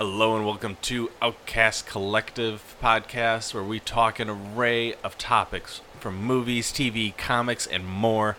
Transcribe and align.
Hello 0.00 0.34
and 0.34 0.46
welcome 0.46 0.78
to 0.80 1.10
Outcast 1.20 1.86
Collective 1.86 2.74
podcast, 2.82 3.52
where 3.52 3.62
we 3.62 3.78
talk 3.78 4.18
an 4.18 4.30
array 4.30 4.94
of 5.04 5.18
topics 5.18 5.82
from 5.98 6.24
movies, 6.24 6.72
TV, 6.72 7.14
comics, 7.14 7.66
and 7.66 7.84
more. 7.84 8.38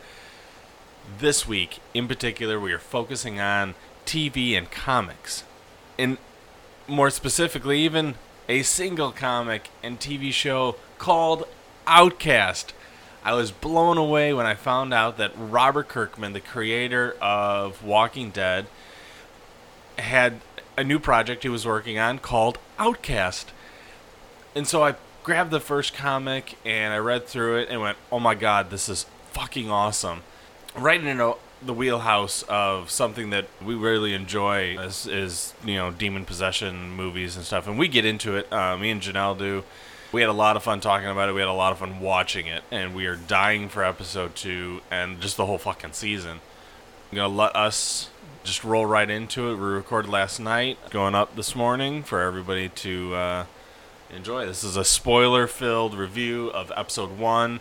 This 1.19 1.47
week, 1.47 1.77
in 1.93 2.07
particular, 2.07 2.59
we 2.59 2.73
are 2.73 2.79
focusing 2.79 3.39
on 3.39 3.75
TV 4.07 4.57
and 4.57 4.71
comics. 4.71 5.43
And 5.99 6.17
more 6.87 7.11
specifically, 7.11 7.81
even 7.81 8.15
a 8.49 8.63
single 8.63 9.11
comic 9.11 9.69
and 9.83 9.99
TV 9.99 10.33
show 10.33 10.77
called 10.97 11.47
Outcast. 11.85 12.73
I 13.23 13.35
was 13.35 13.51
blown 13.51 13.99
away 13.99 14.33
when 14.33 14.47
I 14.47 14.55
found 14.55 14.95
out 14.95 15.17
that 15.17 15.31
Robert 15.37 15.89
Kirkman, 15.89 16.33
the 16.33 16.39
creator 16.39 17.15
of 17.21 17.83
Walking 17.83 18.31
Dead, 18.31 18.65
had 19.99 20.41
a 20.77 20.83
new 20.83 20.99
project 20.99 21.43
he 21.43 21.49
was 21.49 21.65
working 21.65 21.97
on 21.97 22.19
called 22.19 22.57
Outcast. 22.79 23.51
And 24.55 24.67
so 24.67 24.83
I 24.83 24.95
grabbed 25.23 25.51
the 25.51 25.59
first 25.59 25.93
comic 25.93 26.57
and 26.65 26.93
I 26.93 26.97
read 26.97 27.27
through 27.27 27.57
it 27.57 27.69
and 27.69 27.81
went, 27.81 27.97
"Oh 28.11 28.19
my 28.19 28.35
god, 28.35 28.69
this 28.69 28.89
is 28.89 29.05
fucking 29.31 29.69
awesome." 29.69 30.23
Right 30.75 31.03
into 31.03 31.35
the 31.61 31.73
wheelhouse 31.73 32.43
of 32.43 32.89
something 32.89 33.29
that 33.29 33.45
we 33.63 33.75
really 33.75 34.13
enjoy 34.13 34.77
is, 34.79 35.05
is 35.05 35.53
you 35.63 35.75
know 35.75 35.91
demon 35.91 36.25
possession 36.25 36.91
movies 36.91 37.35
and 37.35 37.45
stuff, 37.45 37.67
and 37.67 37.77
we 37.77 37.87
get 37.87 38.05
into 38.05 38.35
it. 38.35 38.51
Uh, 38.51 38.77
me 38.77 38.89
and 38.89 39.01
Janelle 39.01 39.37
do. 39.37 39.63
We 40.11 40.19
had 40.19 40.29
a 40.29 40.33
lot 40.33 40.57
of 40.57 40.63
fun 40.63 40.81
talking 40.81 41.07
about 41.07 41.29
it. 41.29 41.33
We 41.33 41.39
had 41.39 41.47
a 41.47 41.53
lot 41.53 41.71
of 41.71 41.77
fun 41.77 42.01
watching 42.01 42.47
it, 42.47 42.63
and 42.69 42.93
we 42.93 43.05
are 43.05 43.15
dying 43.15 43.69
for 43.69 43.83
episode 43.83 44.35
two 44.35 44.81
and 44.91 45.21
just 45.21 45.37
the 45.37 45.45
whole 45.45 45.57
fucking 45.57 45.93
season. 45.93 46.41
I'm 47.11 47.15
gonna 47.15 47.33
let 47.33 47.55
us 47.55 48.09
just 48.43 48.63
roll 48.63 48.85
right 48.85 49.09
into 49.09 49.49
it. 49.49 49.55
We 49.55 49.61
recorded 49.61 50.09
last 50.09 50.39
night, 50.39 50.77
going 50.89 51.15
up 51.15 51.35
this 51.35 51.55
morning 51.55 52.03
for 52.03 52.21
everybody 52.21 52.69
to 52.69 53.13
uh, 53.15 53.45
enjoy. 54.09 54.45
This 54.45 54.63
is 54.63 54.75
a 54.75 54.83
spoiler-filled 54.83 55.93
review 55.93 56.49
of 56.49 56.71
episode 56.75 57.17
one, 57.17 57.59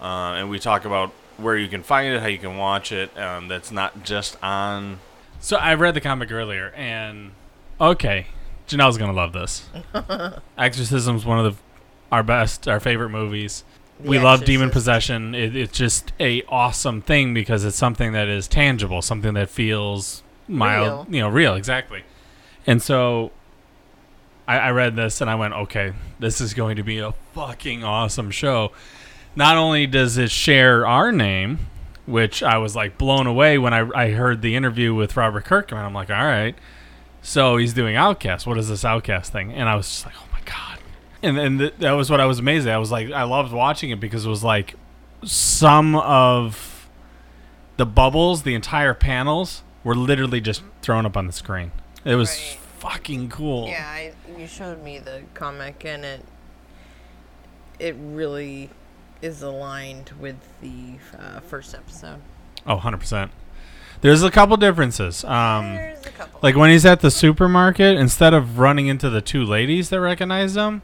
uh, 0.00 0.34
and 0.36 0.50
we 0.50 0.58
talk 0.58 0.84
about 0.84 1.12
where 1.38 1.56
you 1.56 1.68
can 1.68 1.82
find 1.82 2.12
it, 2.12 2.20
how 2.20 2.26
you 2.26 2.38
can 2.38 2.56
watch 2.56 2.92
it. 2.92 3.16
Um, 3.18 3.48
that's 3.48 3.70
not 3.70 4.02
just 4.04 4.36
on. 4.42 5.00
So 5.40 5.56
I 5.56 5.74
read 5.74 5.94
the 5.94 6.00
comic 6.00 6.30
earlier, 6.30 6.72
and 6.76 7.32
okay, 7.80 8.26
Janelle's 8.66 8.98
gonna 8.98 9.12
love 9.12 9.32
this. 9.32 9.68
Exorcism's 10.58 11.24
one 11.24 11.44
of 11.44 11.54
the 11.54 11.62
our 12.10 12.22
best, 12.22 12.66
our 12.68 12.80
favorite 12.80 13.10
movies. 13.10 13.64
The 14.00 14.08
we 14.08 14.18
love 14.18 14.44
demon 14.44 14.70
possession. 14.70 15.34
It, 15.34 15.56
it's 15.56 15.76
just 15.76 16.12
a 16.20 16.42
awesome 16.44 17.02
thing 17.02 17.34
because 17.34 17.64
it's 17.64 17.76
something 17.76 18.12
that 18.12 18.28
is 18.28 18.46
tangible, 18.46 19.02
something 19.02 19.34
that 19.34 19.50
feels 19.50 20.22
mild, 20.46 21.08
Real. 21.08 21.14
you 21.14 21.20
know, 21.22 21.28
real, 21.28 21.54
exactly. 21.54 22.04
And 22.66 22.80
so 22.80 23.32
I, 24.46 24.58
I 24.58 24.70
read 24.70 24.94
this 24.96 25.20
and 25.20 25.28
I 25.28 25.34
went, 25.34 25.54
okay, 25.54 25.92
this 26.18 26.40
is 26.40 26.54
going 26.54 26.76
to 26.76 26.82
be 26.82 26.98
a 26.98 27.12
fucking 27.34 27.82
awesome 27.82 28.30
show. 28.30 28.72
Not 29.34 29.56
only 29.56 29.86
does 29.86 30.16
it 30.16 30.30
share 30.30 30.86
our 30.86 31.10
name, 31.12 31.58
which 32.06 32.42
I 32.42 32.58
was 32.58 32.76
like 32.76 32.98
blown 32.98 33.26
away 33.26 33.58
when 33.58 33.74
I, 33.74 33.88
I 33.94 34.10
heard 34.12 34.42
the 34.42 34.54
interview 34.54 34.94
with 34.94 35.16
Robert 35.16 35.44
Kirkman. 35.44 35.84
I'm 35.84 35.92
like, 35.94 36.10
all 36.10 36.24
right, 36.24 36.54
so 37.20 37.56
he's 37.56 37.74
doing 37.74 37.96
Outcast. 37.96 38.46
What 38.46 38.58
is 38.58 38.68
this 38.68 38.84
Outcast 38.84 39.32
thing? 39.32 39.52
And 39.52 39.68
I 39.68 39.74
was 39.74 39.88
just 39.88 40.06
like, 40.06 40.14
oh. 40.18 40.27
And 41.22 41.38
and 41.38 41.58
th- 41.58 41.74
that 41.78 41.92
was 41.92 42.10
what 42.10 42.20
I 42.20 42.26
was 42.26 42.38
amazed 42.38 42.66
at. 42.68 42.74
I 42.74 42.78
was 42.78 42.90
like, 42.92 43.10
I 43.10 43.24
loved 43.24 43.52
watching 43.52 43.90
it 43.90 43.98
because 44.00 44.24
it 44.26 44.28
was 44.28 44.44
like 44.44 44.74
some 45.24 45.96
of 45.96 46.88
the 47.76 47.86
bubbles, 47.86 48.42
the 48.42 48.54
entire 48.54 48.94
panels 48.94 49.62
were 49.84 49.94
literally 49.94 50.40
just 50.40 50.62
thrown 50.82 51.06
up 51.06 51.16
on 51.16 51.26
the 51.26 51.32
screen. 51.32 51.72
It 52.04 52.14
was 52.14 52.30
Right. 52.30 52.58
fucking 52.78 53.28
cool. 53.30 53.66
Yeah, 53.68 53.86
I, 53.88 54.12
you 54.38 54.46
showed 54.46 54.82
me 54.84 54.98
the 54.98 55.22
comic, 55.34 55.84
and 55.84 56.04
it 56.04 56.24
it 57.78 57.96
really 57.98 58.70
is 59.22 59.42
aligned 59.42 60.12
with 60.20 60.36
the 60.60 60.94
uh, 61.18 61.40
first 61.40 61.74
episode. 61.74 62.20
Oh, 62.66 62.76
100%. 62.76 63.30
There's 64.00 64.22
a 64.22 64.30
couple 64.30 64.56
differences. 64.56 65.24
Um, 65.24 65.74
There's 65.74 66.06
a 66.06 66.10
couple. 66.10 66.40
like 66.42 66.54
when 66.56 66.70
he's 66.70 66.86
at 66.86 67.00
the 67.00 67.10
supermarket, 67.10 67.96
instead 67.98 68.34
of 68.34 68.58
running 68.58 68.86
into 68.86 69.10
the 69.10 69.20
two 69.20 69.44
ladies 69.44 69.90
that 69.90 70.00
recognize 70.00 70.56
him, 70.56 70.82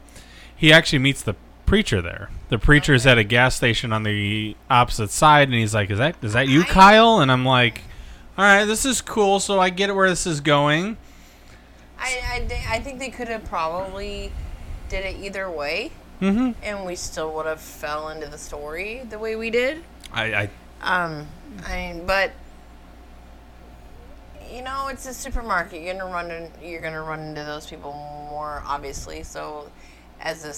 he 0.55 0.71
actually 0.73 0.99
meets 0.99 1.21
the 1.21 1.35
preacher 1.65 2.01
there. 2.01 2.29
The 2.49 2.59
preacher's 2.59 3.05
at 3.07 3.17
a 3.17 3.23
gas 3.23 3.55
station 3.55 3.91
on 3.91 4.03
the 4.03 4.55
opposite 4.69 5.09
side, 5.11 5.47
and 5.47 5.57
he's 5.57 5.73
like, 5.73 5.89
"Is 5.89 5.97
that 5.97 6.15
is 6.21 6.33
that 6.33 6.47
you, 6.47 6.63
Kyle?" 6.63 7.19
And 7.19 7.31
I'm 7.31 7.43
like, 7.45 7.81
"All 8.37 8.45
right, 8.45 8.65
this 8.65 8.85
is 8.85 9.01
cool. 9.01 9.39
So 9.39 9.59
I 9.59 9.69
get 9.69 9.93
where 9.95 10.09
this 10.09 10.27
is 10.27 10.41
going." 10.41 10.97
I, 11.97 12.19
I, 12.51 12.75
I 12.75 12.79
think 12.81 12.99
they 12.99 13.09
could 13.09 13.29
have 13.29 13.45
probably 13.45 14.31
did 14.89 15.05
it 15.05 15.15
either 15.23 15.49
way, 15.49 15.91
Mm-hmm. 16.21 16.51
and 16.63 16.85
we 16.85 16.95
still 16.95 17.33
would 17.33 17.45
have 17.45 17.59
fell 17.61 18.09
into 18.09 18.27
the 18.27 18.37
story 18.37 19.01
the 19.09 19.17
way 19.17 19.35
we 19.35 19.49
did. 19.49 19.83
I, 20.13 20.33
I 20.33 20.49
Um, 20.81 21.27
I 21.65 21.75
mean, 21.93 22.05
but 22.05 22.31
you 24.53 24.61
know, 24.61 24.87
it's 24.87 25.05
a 25.07 25.13
supermarket. 25.13 25.81
You're 25.81 25.95
gonna 25.95 26.11
run. 26.11 26.31
In, 26.31 26.51
you're 26.61 26.81
gonna 26.81 27.01
run 27.01 27.19
into 27.21 27.43
those 27.43 27.65
people 27.65 27.93
more 27.93 28.61
obviously. 28.65 29.23
So, 29.23 29.69
as 30.21 30.43
a 30.45 30.49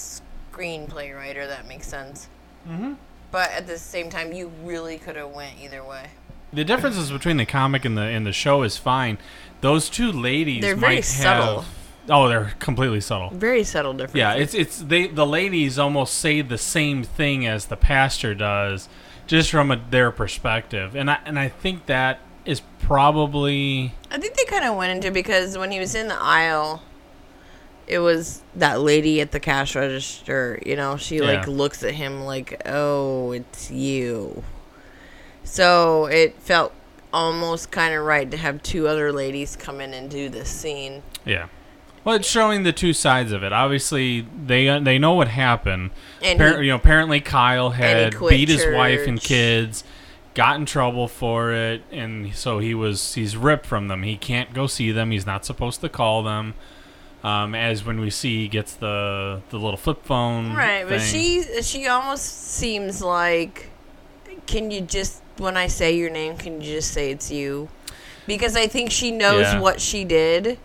screenplay 0.52 1.14
writer, 1.14 1.46
that 1.46 1.66
makes 1.68 1.86
sense. 1.88 2.28
Mhm. 2.68 2.96
But 3.30 3.50
at 3.52 3.66
the 3.66 3.78
same 3.78 4.08
time, 4.10 4.32
you 4.32 4.50
really 4.62 4.98
could 4.98 5.16
have 5.16 5.28
went 5.30 5.54
either 5.62 5.82
way. 5.84 6.06
the 6.50 6.64
differences 6.64 7.10
between 7.12 7.36
the 7.36 7.44
comic 7.44 7.84
and 7.84 7.96
the 7.98 8.02
and 8.02 8.26
the 8.26 8.32
show 8.32 8.62
is 8.62 8.78
fine. 8.78 9.18
Those 9.60 9.90
two 9.90 10.10
ladies 10.10 10.62
They're 10.62 10.74
very 10.74 10.94
might 10.96 11.04
subtle. 11.04 11.56
have. 11.60 11.66
Oh, 12.08 12.26
they're 12.26 12.54
completely 12.58 13.02
subtle. 13.02 13.28
Very 13.34 13.64
subtle 13.64 13.92
difference. 13.92 14.14
Yeah, 14.16 14.32
it's 14.32 14.54
it's 14.54 14.78
they 14.78 15.08
the 15.08 15.26
ladies 15.26 15.78
almost 15.78 16.14
say 16.14 16.40
the 16.40 16.56
same 16.56 17.02
thing 17.04 17.46
as 17.46 17.66
the 17.66 17.76
pastor 17.76 18.34
does, 18.34 18.88
just 19.26 19.50
from 19.50 19.70
a, 19.70 19.76
their 19.90 20.10
perspective, 20.10 20.96
and 20.96 21.10
I 21.10 21.18
and 21.26 21.38
I 21.38 21.48
think 21.48 21.84
that 21.84 22.20
is 22.46 22.62
probably 22.80 23.92
I 24.10 24.16
think 24.18 24.34
they 24.34 24.44
kind 24.44 24.64
of 24.64 24.74
went 24.74 24.90
into 24.92 25.10
because 25.10 25.58
when 25.58 25.70
he 25.70 25.78
was 25.78 25.94
in 25.94 26.08
the 26.08 26.18
aisle, 26.18 26.82
it 27.88 27.98
was 28.00 28.42
that 28.56 28.80
lady 28.80 29.20
at 29.20 29.32
the 29.32 29.40
cash 29.40 29.74
register. 29.76 30.60
You 30.64 30.76
know, 30.76 30.96
she 30.96 31.20
like 31.20 31.46
looks 31.48 31.82
at 31.82 31.94
him 31.94 32.22
like, 32.24 32.60
"Oh, 32.66 33.32
it's 33.32 33.70
you." 33.70 34.42
So 35.44 36.06
it 36.06 36.34
felt 36.40 36.72
almost 37.12 37.70
kind 37.70 37.94
of 37.94 38.04
right 38.04 38.30
to 38.30 38.36
have 38.36 38.62
two 38.62 38.86
other 38.86 39.12
ladies 39.12 39.56
come 39.56 39.80
in 39.80 39.94
and 39.94 40.10
do 40.10 40.28
this 40.28 40.48
scene. 40.50 41.02
yeah. 41.24 41.46
Well, 42.04 42.14
it's 42.16 42.28
showing 42.28 42.62
the 42.62 42.72
two 42.72 42.94
sides 42.94 43.32
of 43.32 43.42
it. 43.42 43.52
Obviously, 43.52 44.26
they 44.46 44.66
uh, 44.68 44.78
they 44.80 44.98
know 44.98 45.12
what 45.12 45.28
happened. 45.28 45.90
And 46.22 46.40
Appar- 46.40 46.58
he- 46.60 46.66
you 46.66 46.70
know, 46.70 46.76
apparently 46.76 47.20
Kyle 47.20 47.70
had 47.70 48.14
beat 48.30 48.48
his 48.48 48.64
wife 48.74 49.06
and 49.06 49.20
kids, 49.20 49.84
got 50.34 50.56
in 50.56 50.64
trouble 50.64 51.06
for 51.08 51.52
it, 51.52 51.82
and 51.90 52.34
so 52.34 52.60
he 52.60 52.72
was 52.74 53.14
he's 53.14 53.36
ripped 53.36 53.66
from 53.66 53.88
them. 53.88 54.04
He 54.04 54.16
can't 54.16 54.54
go 54.54 54.66
see 54.66 54.90
them. 54.90 55.10
He's 55.10 55.26
not 55.26 55.44
supposed 55.44 55.80
to 55.82 55.88
call 55.90 56.22
them. 56.22 56.54
Um, 57.24 57.54
as 57.54 57.84
when 57.84 57.98
we 58.00 58.10
see 58.10 58.46
gets 58.48 58.74
the 58.74 59.42
the 59.50 59.58
little 59.58 59.76
flip 59.76 60.04
phone, 60.04 60.54
Right, 60.54 60.86
but 60.88 61.00
she 61.00 61.42
she 61.62 61.88
almost 61.88 62.24
seems 62.52 63.02
like 63.02 63.70
can 64.46 64.70
you 64.70 64.80
just 64.80 65.20
when 65.36 65.56
I 65.56 65.66
say 65.66 65.96
your 65.96 66.10
name, 66.10 66.36
can 66.36 66.60
you 66.60 66.74
just 66.74 66.92
say 66.92 67.10
it's 67.10 67.30
you? 67.30 67.68
Because 68.26 68.56
I 68.56 68.66
think 68.68 68.90
she 68.92 69.10
knows 69.10 69.42
Yeah. 69.42 69.60
what 69.60 69.80
she 69.80 70.04
did 70.04 70.58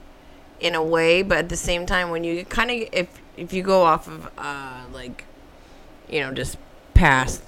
in 0.60 0.76
a 0.76 0.84
way, 0.84 1.24
but 1.24 1.40
at 1.40 1.50
the 1.50 1.58
same 1.58 1.86
time 1.86 2.10
when 2.12 2.24
you 2.24 2.46
kind 2.46 2.70
of 2.70 2.88
if 2.92 3.08
if 3.36 3.52
you 3.52 3.64
go 3.64 3.82
off 3.84 4.08
of 4.08 4.30
uh 4.38 4.84
like 4.94 5.26
you 6.08 6.20
know, 6.22 6.32
just 6.32 6.58
past 6.94 7.42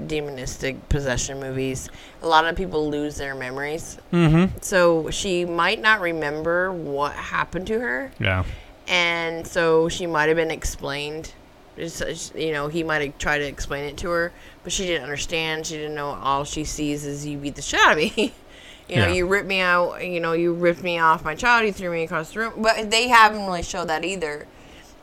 demonistic 0.00 0.76
possession 0.88 1.40
movies, 1.40 1.88
a 2.22 2.28
lot 2.28 2.44
of 2.44 2.56
people 2.56 2.88
lose 2.88 3.16
their 3.16 3.34
memories. 3.34 3.98
Mm-hmm. 4.12 4.58
So 4.60 5.10
she 5.10 5.44
might 5.44 5.80
not 5.80 6.00
remember 6.00 6.72
what 6.72 7.12
happened 7.14 7.66
to 7.68 7.78
her 7.80 8.12
Yeah. 8.18 8.44
and 8.86 9.46
so 9.46 9.88
she 9.88 10.06
might 10.06 10.28
have 10.28 10.36
been 10.36 10.50
explained. 10.50 11.32
Just, 11.76 12.34
you 12.34 12.52
know, 12.52 12.68
he 12.68 12.82
might 12.82 13.02
have 13.02 13.18
tried 13.18 13.38
to 13.38 13.46
explain 13.46 13.84
it 13.84 13.98
to 13.98 14.08
her, 14.08 14.32
but 14.64 14.72
she 14.72 14.86
didn't 14.86 15.02
understand. 15.02 15.66
She 15.66 15.76
didn't 15.76 15.94
know. 15.94 16.08
All 16.08 16.44
she 16.44 16.64
sees 16.64 17.04
is 17.04 17.26
you 17.26 17.36
beat 17.36 17.54
the 17.54 17.60
shit 17.62 17.80
out 17.80 17.92
of 17.92 17.98
me. 17.98 18.12
you 18.88 18.96
know, 18.96 19.06
Yeah. 19.08 19.12
you 19.12 19.26
ripped 19.26 19.46
me 19.46 19.60
out. 19.60 20.02
You 20.02 20.20
know, 20.20 20.32
you 20.32 20.54
ripped 20.54 20.82
me 20.82 20.98
off 20.98 21.22
my 21.22 21.34
child. 21.34 21.66
You 21.66 21.72
threw 21.74 21.90
me 21.90 22.04
across 22.04 22.32
the 22.32 22.40
room. 22.40 22.54
But 22.56 22.90
they 22.90 23.08
haven't 23.08 23.44
really 23.44 23.62
showed 23.62 23.88
that 23.88 24.06
either. 24.06 24.46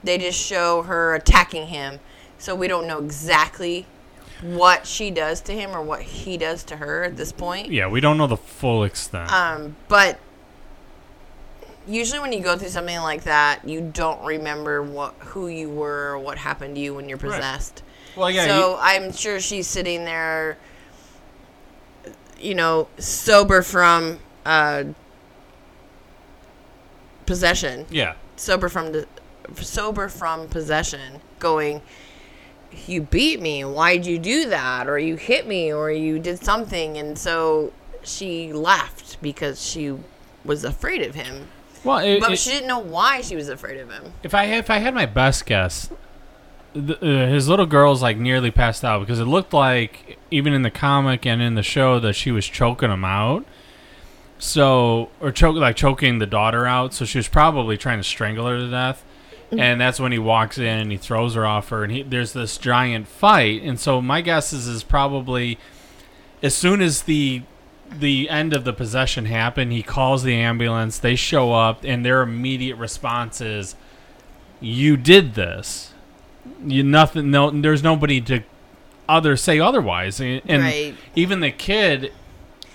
They 0.04 0.18
just 0.18 0.40
show 0.40 0.82
her 0.82 1.14
attacking 1.14 1.68
him, 1.68 2.00
so 2.40 2.56
we 2.56 2.68
don't 2.68 2.88
know 2.88 2.98
exactly 3.00 3.86
what 4.44 4.86
she 4.86 5.10
does 5.10 5.42
to 5.42 5.54
him 5.54 5.72
or 5.72 5.82
what 5.82 6.02
he 6.02 6.38
does 6.38 6.64
to 6.66 6.76
her 6.78 7.04
at 7.04 7.16
this 7.18 7.32
point. 7.32 7.72
Yeah, 7.72 7.88
we 7.88 8.02
don't 8.02 8.18
know 8.18 8.28
the 8.28 8.38
full 8.38 8.84
extent. 8.84 9.32
Um, 9.32 9.76
but 9.88 10.20
usually 11.88 12.20
when 12.20 12.34
you 12.34 12.42
go 12.42 12.58
through 12.58 12.70
something 12.70 12.98
like 13.00 13.24
that, 13.24 13.68
you 13.68 13.82
don't 13.82 14.24
remember 14.24 14.82
what 14.84 15.14
who 15.20 15.48
you 15.48 15.70
were 15.70 16.12
or 16.12 16.20
what 16.20 16.38
happened 16.38 16.76
to 16.76 16.82
you 16.82 16.94
when 16.94 17.08
you're 17.10 17.18
Right. 17.18 17.32
possessed. 17.36 17.84
well, 18.16 18.30
yeah, 18.30 18.46
so 18.46 18.78
I'm 18.80 19.12
sure 19.14 19.40
she's 19.40 19.68
sitting 19.68 20.06
there, 20.06 20.58
you 22.40 22.54
know, 22.54 22.88
sober 22.98 23.62
from 23.62 24.20
uh, 24.46 24.84
possession, 27.26 27.86
Yeah. 27.90 28.16
sober 28.36 28.70
from 28.70 28.92
the, 28.92 29.08
sober 29.62 30.10
from 30.10 30.48
possession, 30.48 31.22
going, 31.40 31.82
"You 32.88 33.02
beat 33.02 33.42
me. 33.42 33.64
Why'd 33.64 34.06
you 34.06 34.18
do 34.20 34.50
that? 34.50 34.88
Or 34.88 34.98
you 35.00 35.16
hit 35.16 35.48
me? 35.48 35.72
Or 35.74 35.92
you 35.92 36.20
did 36.20 36.44
something?" 36.44 36.98
And 36.98 37.18
so 37.18 37.72
she 38.04 38.52
left 38.54 39.22
because 39.22 39.62
she 39.66 39.96
was 40.46 40.64
afraid 40.66 41.02
of 41.02 41.16
him, 41.16 41.48
Well, 41.86 42.00
it, 42.00 42.20
but 42.20 42.34
it- 42.34 42.40
she 42.40 42.50
didn't 42.52 42.68
know 42.68 42.80
why 42.80 43.22
she 43.22 43.36
was 43.36 43.48
afraid 43.50 43.80
of 43.80 43.90
him. 43.92 44.14
if 44.24 44.34
I 44.36 44.46
if 44.46 44.70
I 44.70 44.78
had 44.80 44.94
my 44.94 45.06
best 45.06 45.46
guess, 45.46 45.90
th- 46.74 47.02
uh, 47.02 47.06
his 47.28 47.48
little 47.48 47.66
girl's 47.66 48.02
like 48.02 48.18
nearly 48.18 48.52
passed 48.52 48.84
out 48.84 49.00
because 49.00 49.20
it 49.22 49.26
looked 49.26 49.54
like 49.54 50.18
even 50.32 50.52
in 50.54 50.64
the 50.64 50.72
comic 50.72 51.26
and 51.26 51.42
in 51.42 51.56
the 51.56 51.64
show 51.64 52.00
that 52.00 52.14
she 52.14 52.30
was 52.32 52.46
choking 52.46 52.92
him 52.92 53.06
out. 53.06 53.46
So 54.40 55.10
or 55.22 55.32
choke 55.32 55.56
like 55.56 55.76
choking 55.78 56.20
the 56.20 56.26
daughter 56.26 56.66
out. 56.66 56.94
So 56.94 57.06
she 57.06 57.18
was 57.20 57.28
probably 57.30 57.78
trying 57.78 58.00
to 58.00 58.04
strangle 58.04 58.46
her 58.48 58.58
to 58.58 58.70
death. 58.70 59.04
Mm. 59.54 59.60
And 59.60 59.82
that's 59.82 60.00
when 60.00 60.12
he 60.12 60.20
walks 60.20 60.58
in 60.58 60.66
and 60.66 60.92
he 60.92 60.98
throws 60.98 61.36
her 61.36 61.46
off 61.46 61.70
her, 61.70 61.84
and 61.84 61.92
he, 61.92 62.02
there's 62.04 62.34
this 62.34 62.58
giant 62.58 63.08
fight. 63.08 63.62
And 63.64 63.80
so 63.80 64.02
my 64.02 64.22
guess 64.22 64.52
is 64.54 64.68
is 64.68 64.84
probably 64.84 65.58
as 66.42 66.56
soon 66.56 66.82
as 66.82 67.04
the 67.04 67.44
the 67.92 68.28
end 68.30 68.54
of 68.54 68.64
the 68.64 68.74
possession 68.74 69.26
happened, 69.26 69.72
he 69.72 69.84
calls 69.84 70.24
the 70.24 70.34
ambulance. 70.36 70.98
They 70.98 71.16
show 71.16 71.54
up, 71.54 71.84
and 71.84 72.04
their 72.06 72.22
immediate 72.24 72.76
response 72.78 73.40
is, 73.42 73.76
"You 74.60 74.98
did 74.98 75.36
this. 75.36 75.94
You 76.66 76.84
nothing. 76.84 77.30
No, 77.32 77.50
there's 77.52 77.84
nobody 77.84 78.20
to 78.22 78.42
other 79.08 79.36
say 79.38 79.60
otherwise." 79.60 80.20
And, 80.20 80.42
and 80.48 80.64
Right. 80.64 80.96
even 81.16 81.40
the 81.42 81.52
kid, 81.52 82.12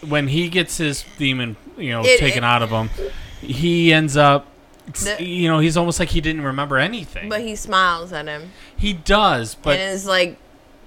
when 0.07 0.29
he 0.29 0.49
gets 0.49 0.77
his 0.79 1.05
demon, 1.19 1.57
you 1.77 1.91
know, 1.91 2.03
It- 2.05 2.21
taken 2.21 2.45
it- 2.45 2.47
out 2.47 2.63
of 2.63 2.71
him, 2.71 2.91
he 3.41 3.93
ends 3.93 4.17
up. 4.17 4.47
The- 4.94 5.23
you 5.25 5.49
know, 5.49 5.58
he's 5.58 5.76
almost 5.76 5.99
like 6.00 6.08
he 6.11 6.20
didn't 6.20 6.43
remember 6.43 6.79
anything. 6.79 7.29
But 7.29 7.40
he 7.43 7.55
smiles 7.56 8.12
at 8.12 8.26
him 8.26 8.52
he 8.76 8.93
does, 8.93 9.55
but 9.55 9.79
and 9.79 9.93
is 9.93 10.06
like, 10.06 10.38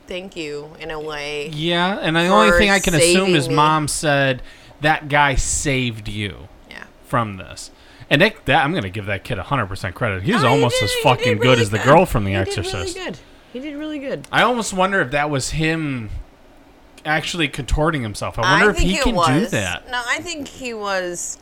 "Thank 0.08 0.36
you," 0.36 0.72
in 0.80 0.92
a 0.92 1.00
way. 1.00 1.50
Yeah, 1.50 1.98
and 2.02 2.16
the 2.16 2.28
only 2.28 2.58
thing 2.58 2.70
I 2.70 2.80
can 2.80 2.94
assume 2.96 3.36
is 3.36 3.50
me. 3.50 3.56
mom 3.56 3.88
said 3.88 4.42
that 4.82 5.10
guy 5.10 5.36
saved 5.36 6.08
you 6.08 6.48
Yeah. 6.70 6.84
from 7.06 7.38
this. 7.38 7.70
And 8.10 8.22
that, 8.22 8.46
that 8.46 8.66
I'm 8.66 8.72
going 8.72 8.84
to 8.84 8.90
give 8.90 9.06
that 9.06 9.24
kid 9.24 9.38
100% 9.38 9.94
credit. 9.94 10.24
He's 10.24 10.44
Oh, 10.44 10.48
almost 10.50 10.76
did- 10.80 10.84
as 10.86 10.92
he 10.92 10.98
did 10.98 11.04
fucking 11.04 11.38
good 11.38 11.60
as 11.60 11.70
the 11.70 11.80
girl 11.80 12.06
from 12.06 12.26
The 12.26 12.32
He 12.32 12.36
Exorcist. 12.36 12.94
Did 12.96 13.00
really 13.00 13.06
good. 13.12 13.20
He 13.54 13.60
did 13.60 13.76
really 13.78 14.00
good. 14.00 14.28
I 14.32 14.42
almost 14.42 14.74
wonder 14.74 15.00
if 15.02 15.12
that 15.12 15.30
was 15.30 15.52
him 15.52 16.10
actually 17.06 17.48
contorting 17.48 18.02
himself. 18.04 18.38
I 18.38 18.42
wonder 18.54 18.72
if 18.72 18.78
think 18.78 18.90
he 18.90 18.98
can 18.98 19.12
do 19.14 19.16
was. 19.16 19.52
that. 19.52 19.90
No, 19.90 20.02
I 20.08 20.20
think 20.20 20.48
he 20.48 20.74
was. 20.74 21.38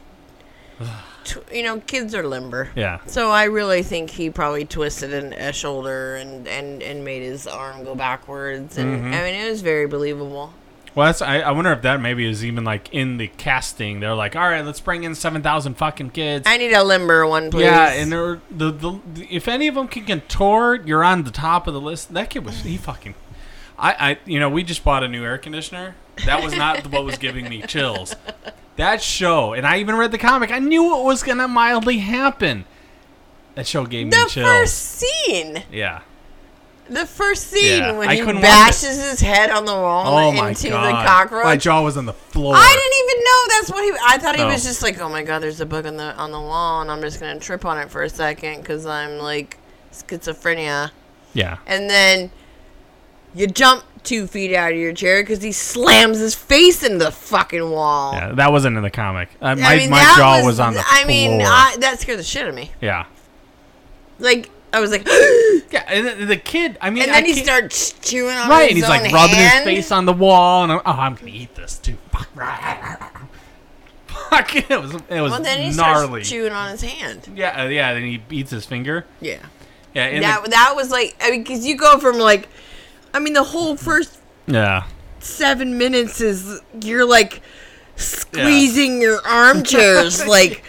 Tw- 1.23 1.53
you 1.53 1.63
know, 1.63 1.79
kids 1.81 2.13
are 2.15 2.25
limber. 2.27 2.69
Yeah. 2.75 2.99
So 3.05 3.29
I 3.29 3.45
really 3.45 3.83
think 3.83 4.09
he 4.09 4.29
probably 4.29 4.65
twisted 4.65 5.13
an, 5.13 5.33
a 5.33 5.53
shoulder 5.53 6.15
and, 6.15 6.47
and, 6.47 6.81
and 6.81 7.03
made 7.05 7.21
his 7.23 7.47
arm 7.47 7.83
go 7.83 7.95
backwards, 7.95 8.77
and 8.77 8.89
Mm-hmm. 8.89 9.13
I 9.13 9.23
mean 9.23 9.35
it 9.35 9.49
was 9.49 9.61
very 9.61 9.87
believable. 9.87 10.53
Well, 10.95 11.05
that's, 11.05 11.21
I, 11.21 11.39
I 11.41 11.51
wonder 11.51 11.71
if 11.71 11.83
that 11.83 12.01
maybe 12.01 12.27
is 12.27 12.43
even 12.43 12.63
like 12.63 12.89
in 12.91 13.17
the 13.17 13.27
casting. 13.27 13.99
They're 13.99 14.15
like, 14.15 14.35
all 14.35 14.41
right, 14.49 14.65
let's 14.65 14.79
bring 14.79 15.03
in 15.03 15.13
7,000 15.13 15.75
fucking 15.75 16.09
kids. 16.09 16.45
I 16.47 16.57
need 16.57 16.73
a 16.73 16.83
limber 16.83 17.27
one, 17.27 17.51
please. 17.51 17.65
Yeah, 17.65 17.93
and 17.93 18.11
there, 18.11 18.41
the, 18.49 18.71
the 18.71 18.99
the 19.13 19.27
if 19.29 19.47
any 19.47 19.67
of 19.67 19.75
them 19.75 19.87
can 19.87 20.05
contort, 20.05 20.87
you're 20.87 21.03
on 21.03 21.23
the 21.23 21.31
top 21.31 21.67
of 21.67 21.73
the 21.75 21.79
list. 21.81 22.13
That 22.13 22.31
kid 22.31 22.43
was 22.43 22.61
he 22.61 22.75
fucking. 22.77 23.13
I, 23.79 24.11
I 24.11 24.17
you 24.25 24.39
know 24.39 24.49
we 24.49 24.63
just 24.63 24.83
bought 24.83 25.03
a 25.03 25.07
new 25.07 25.23
air 25.23 25.37
conditioner. 25.37 25.95
That 26.25 26.43
was 26.43 26.55
not 26.55 26.85
what 26.91 27.05
was 27.05 27.17
giving 27.17 27.47
me 27.49 27.61
chills. 27.61 28.15
That 28.75 29.01
show, 29.01 29.53
and 29.53 29.65
I 29.65 29.79
even 29.79 29.95
read 29.95 30.11
the 30.11 30.17
comic. 30.17 30.51
I 30.51 30.59
knew 30.59 30.99
it 30.99 31.03
was 31.03 31.23
gonna 31.23 31.47
mildly 31.47 31.97
happen. 31.99 32.65
That 33.55 33.67
show 33.67 33.85
gave 33.85 34.05
me 34.07 34.11
the 34.11 34.25
chills. 34.29 34.47
first 34.47 34.75
scene, 34.77 35.63
yeah. 35.71 36.01
the 36.89 37.05
first 37.05 37.47
scene 37.47 37.79
Yeah, 37.81 37.97
when 37.97 38.07
I 38.09 38.15
he 38.15 38.21
bashes 38.23 39.03
his 39.03 39.19
head 39.19 39.49
on 39.49 39.65
the 39.65 39.73
wall 39.73 40.07
Oh 40.17 40.45
into 40.47 40.69
god. 40.69 40.87
the 40.87 41.07
cockroach. 41.07 41.43
My 41.43 41.57
jaw 41.57 41.81
was 41.83 41.97
on 41.97 42.05
the 42.05 42.13
floor. 42.13 42.53
I 42.57 42.69
didn't 42.69 43.09
even 43.09 43.23
know 43.23 43.55
that's 43.57 43.71
what 43.71 43.83
he. 43.83 43.91
I 44.07 44.17
thought 44.17 44.35
he 44.37 44.43
No. 44.43 44.47
was 44.49 44.63
just 44.63 44.81
like, 44.81 44.99
oh 45.01 45.09
my 45.09 45.23
god, 45.23 45.39
there's 45.39 45.59
a 45.61 45.65
bug 45.65 45.85
on 45.85 45.97
the 45.97 46.15
on 46.15 46.31
the 46.31 46.39
wall, 46.39 46.81
and 46.81 46.89
I'm 46.91 47.01
just 47.01 47.19
gonna 47.19 47.39
trip 47.39 47.65
on 47.65 47.77
it 47.79 47.89
for 47.91 48.03
a 48.03 48.09
second 48.09 48.61
because 48.61 48.85
I'm 48.85 49.17
like 49.17 49.57
schizophrenia, 49.91 50.91
Yeah. 51.33 51.57
and 51.67 51.89
then 51.89 52.31
you 53.35 53.47
jump 53.47 53.83
two 54.03 54.27
feet 54.27 54.55
out 54.55 54.71
of 54.71 54.77
your 54.77 54.93
chair 54.93 55.21
because 55.21 55.41
he 55.43 55.51
slams 55.51 56.19
his 56.19 56.33
face 56.35 56.83
into 56.83 57.03
the 57.05 57.11
fucking 57.11 57.69
wall. 57.69 58.13
Yeah, 58.13 58.31
that 58.33 58.51
wasn't 58.51 58.77
in 58.77 58.83
the 58.83 58.89
comic. 58.89 59.29
Uh, 59.41 59.55
my 59.55 59.73
I 59.73 59.77
mean, 59.77 59.89
my 59.89 59.99
that 59.99 60.15
jaw 60.17 60.45
was, 60.45 60.59
on 60.59 60.73
the 60.73 60.79
floor. 60.81 60.93
I 60.93 61.03
floor. 61.03 61.07
mean, 61.07 61.41
I, 61.41 61.75
that 61.79 61.99
scared 61.99 62.19
the 62.19 62.23
shit 62.23 62.43
out 62.43 62.49
of 62.49 62.55
me. 62.55 62.71
yeah. 62.81 63.05
Like 64.19 64.49
I 64.73 64.79
was 64.79 64.91
like, 64.91 65.05
Yeah, 65.71 65.83
and 65.87 66.07
the, 66.21 66.25
the 66.25 66.37
kid. 66.37 66.77
I 66.81 66.89
mean, 66.89 67.03
and 67.03 67.11
I 67.11 67.15
then 67.21 67.25
he 67.25 67.33
can't- 67.35 67.45
starts 67.45 67.93
chewing 68.01 68.35
on 68.35 68.49
Right, 68.49 68.71
his 68.71 68.71
and 68.71 68.77
he's 68.77 68.83
own 68.85 69.03
like 69.03 69.13
rubbing 69.13 69.35
hand. 69.35 69.67
his 69.69 69.75
face 69.85 69.91
on 69.91 70.05
the 70.05 70.13
wall, 70.13 70.63
and 70.63 70.71
I'm, 70.73 70.79
oh, 70.85 70.91
I'm 70.91 71.15
gonna 71.15 71.31
eat 71.31 71.53
this 71.55 71.77
too. 71.77 71.97
Fuck, 74.07 74.55
it 74.55 74.69
was 74.69 74.93
it 75.09 75.21
was 75.21 75.31
Well, 75.31 75.41
then 75.41 75.61
he 75.71 75.75
gnarly. 75.75 76.07
starts 76.23 76.29
chewing 76.29 76.51
on 76.53 76.71
his 76.71 76.81
hand. 76.81 77.29
yeah, 77.35 77.63
uh, 77.63 77.67
yeah. 77.67 77.93
Then 77.93 78.03
he 78.03 78.21
eats 78.31 78.51
his 78.51 78.65
finger. 78.65 79.05
Yeah. 79.21 79.39
Yeah, 79.93 80.05
and 80.05 80.23
that 80.23 80.49
that 80.51 80.73
was 80.75 80.91
like 80.91 81.15
I 81.21 81.31
mean, 81.31 81.43
because 81.43 81.65
you 81.65 81.75
go 81.75 81.97
from 81.99 82.17
like, 82.19 82.47
I 83.13 83.19
mean, 83.19 83.33
the 83.33 83.43
whole 83.43 83.75
first 83.75 84.19
yeah, 84.47 84.87
seven 85.19 85.77
minutes 85.77 86.21
is 86.21 86.61
you're 86.81 87.05
like 87.05 87.41
squeezing 87.95 89.01
your 89.01 89.25
armchairs, 89.25 90.25
like, 90.27 90.63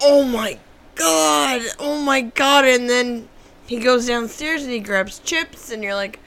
oh 0.00 0.24
my 0.24 0.58
god, 0.94 1.62
oh 1.78 2.00
my 2.00 2.22
god, 2.22 2.64
and 2.64 2.88
then 2.88 3.28
he 3.66 3.78
goes 3.78 4.06
downstairs 4.06 4.62
and 4.62 4.72
he 4.72 4.80
grabs 4.80 5.18
chips, 5.20 5.70
and 5.70 5.82
you're 5.82 5.94
like, 5.94 6.20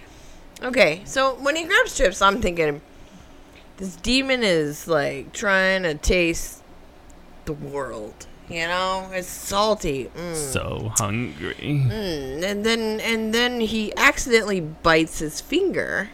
okay, 0.63 1.01
so 1.05 1.35
when 1.35 1.55
he 1.55 1.63
grabs 1.65 1.95
chips, 1.97 2.21
I'm 2.21 2.41
thinking 2.41 2.81
this 3.77 3.95
demon 3.95 4.43
is 4.43 4.87
like 4.87 5.31
trying 5.33 5.83
to 5.83 5.95
taste 5.95 6.61
the 7.45 7.53
world. 7.53 8.27
You 8.49 8.67
know, 8.67 9.07
it's 9.13 9.27
salty. 9.27 10.09
Mm. 10.17 10.35
so 10.35 10.91
hungry. 10.97 11.53
Mm, 11.59 12.43
and 12.43 12.65
then 12.65 12.99
and 12.99 13.33
then 13.33 13.59
he 13.61 13.95
accidentally 13.95 14.59
bites 14.59 15.19
his 15.19 15.39
finger, 15.39 16.09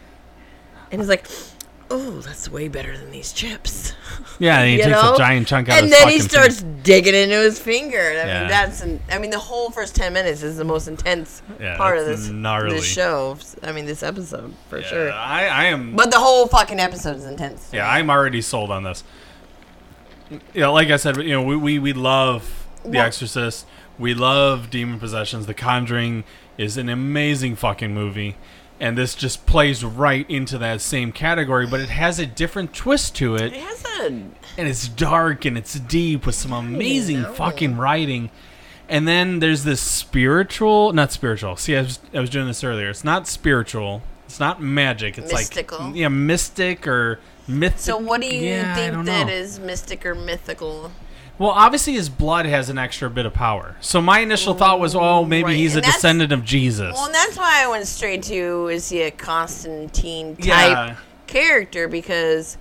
and 0.92 1.00
he's 1.00 1.08
like, 1.08 1.26
"Oh, 1.90 2.20
that's 2.20 2.50
way 2.50 2.68
better 2.68 2.96
than 2.96 3.10
these 3.10 3.32
chips." 3.32 3.92
Yeah, 4.38 4.60
and 4.60 4.68
he 4.70 4.76
takes 4.84 4.88
know? 4.90 5.14
a 5.14 5.18
giant 5.18 5.46
chunk 5.48 5.70
out 5.70 5.78
and 5.78 5.86
of 5.86 5.90
his. 5.92 6.00
And 6.02 6.08
then 6.10 6.12
he 6.14 6.20
starts 6.20 6.60
finger. 6.60 6.82
digging 6.82 7.14
into 7.14 7.36
his 7.36 7.58
finger. 7.58 7.98
I 7.98 8.12
Yeah. 8.26 8.40
mean, 8.40 8.48
that's 8.50 8.82
an, 8.82 9.00
I 9.10 9.18
mean, 9.18 9.30
the 9.30 9.38
whole 9.38 9.70
first 9.70 9.94
ten 9.96 10.12
minutes 10.12 10.42
is 10.42 10.58
the 10.58 10.64
most 10.64 10.88
intense 10.88 11.40
Yeah, 11.58 11.76
part 11.78 11.96
of 11.98 12.04
this 12.04 12.28
gnarly. 12.28 12.76
this 12.76 12.84
show. 12.84 13.38
I 13.62 13.72
mean, 13.72 13.86
this 13.86 14.02
episode 14.02 14.52
for 14.68 14.80
Yeah, 14.80 14.86
sure. 14.86 15.12
I, 15.12 15.46
I 15.46 15.64
am. 15.66 15.96
But 15.96 16.10
the 16.10 16.18
whole 16.18 16.46
fucking 16.48 16.80
episode 16.80 17.16
is 17.16 17.24
intense. 17.24 17.70
Yeah, 17.72 17.88
I'm 17.90 18.10
already 18.10 18.42
sold 18.42 18.70
on 18.70 18.82
this. 18.82 19.04
You 20.30 20.60
know, 20.60 20.72
like 20.72 20.88
I 20.88 20.96
said, 20.96 21.16
you 21.18 21.30
know, 21.30 21.42
we 21.42 21.56
we, 21.56 21.78
we 21.78 21.92
love 21.92 22.66
The 22.82 22.90
Well- 22.90 23.06
Exorcist. 23.06 23.66
We 23.98 24.12
love 24.12 24.68
Demon 24.70 24.98
Possessions. 24.98 25.46
The 25.46 25.54
Conjuring 25.54 26.24
is 26.58 26.76
an 26.76 26.88
amazing 26.90 27.56
fucking 27.56 27.94
movie, 27.94 28.36
and 28.78 28.96
this 28.98 29.14
just 29.14 29.46
plays 29.46 29.82
right 29.82 30.28
into 30.30 30.58
that 30.58 30.82
same 30.82 31.12
category. 31.12 31.66
But 31.66 31.80
it 31.80 31.88
has 31.88 32.18
a 32.18 32.26
different 32.26 32.74
twist 32.74 33.14
to 33.16 33.36
it, 33.36 33.54
It 33.54 33.62
has 33.62 33.84
a 34.00 34.06
and 34.06 34.68
it's 34.68 34.86
dark 34.88 35.44
and 35.46 35.56
it's 35.56 35.74
deep 35.78 36.26
with 36.26 36.34
some 36.34 36.52
amazing 36.52 37.24
fucking 37.24 37.76
writing. 37.78 38.30
And 38.88 39.08
then 39.08 39.40
there's 39.40 39.64
this 39.64 39.80
spiritual, 39.80 40.92
not 40.92 41.10
spiritual. 41.12 41.56
See, 41.56 41.74
I 41.76 41.82
was, 41.82 41.98
I 42.14 42.20
was 42.20 42.30
doing 42.30 42.46
this 42.46 42.62
earlier. 42.62 42.88
It's 42.90 43.02
not 43.04 43.26
spiritual. 43.26 44.02
It's 44.26 44.38
not 44.38 44.60
magic. 44.62 45.18
It's 45.18 45.32
Mystical. 45.32 45.78
like 45.78 45.96
yeah, 45.96 46.08
mystic 46.08 46.86
or 46.86 47.18
myth. 47.48 47.80
So 47.80 47.96
what 47.96 48.20
do 48.20 48.26
you 48.26 48.40
Yeah, 48.50 48.74
think 48.74 49.04
that 49.06 49.26
know. 49.26 49.32
is 49.32 49.58
mystic 49.58 50.04
or 50.06 50.14
mythical? 50.14 50.92
Well, 51.38 51.50
obviously 51.50 51.92
his 51.92 52.08
blood 52.08 52.46
has 52.46 52.70
an 52.70 52.78
extra 52.78 53.10
bit 53.10 53.26
of 53.26 53.34
power. 53.34 53.76
So 53.80 54.00
my 54.00 54.20
initial 54.20 54.54
thought 54.54 54.80
was, 54.80 54.94
oh, 54.94 55.22
maybe 55.24 55.44
Right, 55.44 55.56
he's 55.56 55.74
a 55.74 55.78
and 55.78 55.84
that's- 55.84 55.96
descendant 55.96 56.32
of 56.32 56.44
Jesus. 56.44 56.94
Well, 56.94 57.06
and 57.06 57.14
that's 57.14 57.36
why 57.36 57.62
I 57.62 57.68
went 57.68 57.86
straight 57.86 58.22
to 58.24 58.68
is 58.68 58.88
he 58.88 59.02
a 59.02 59.10
Constantine 59.10 60.34
type 60.36 60.44
Yeah. 60.46 60.94
character 61.26 61.88
because 61.88 62.56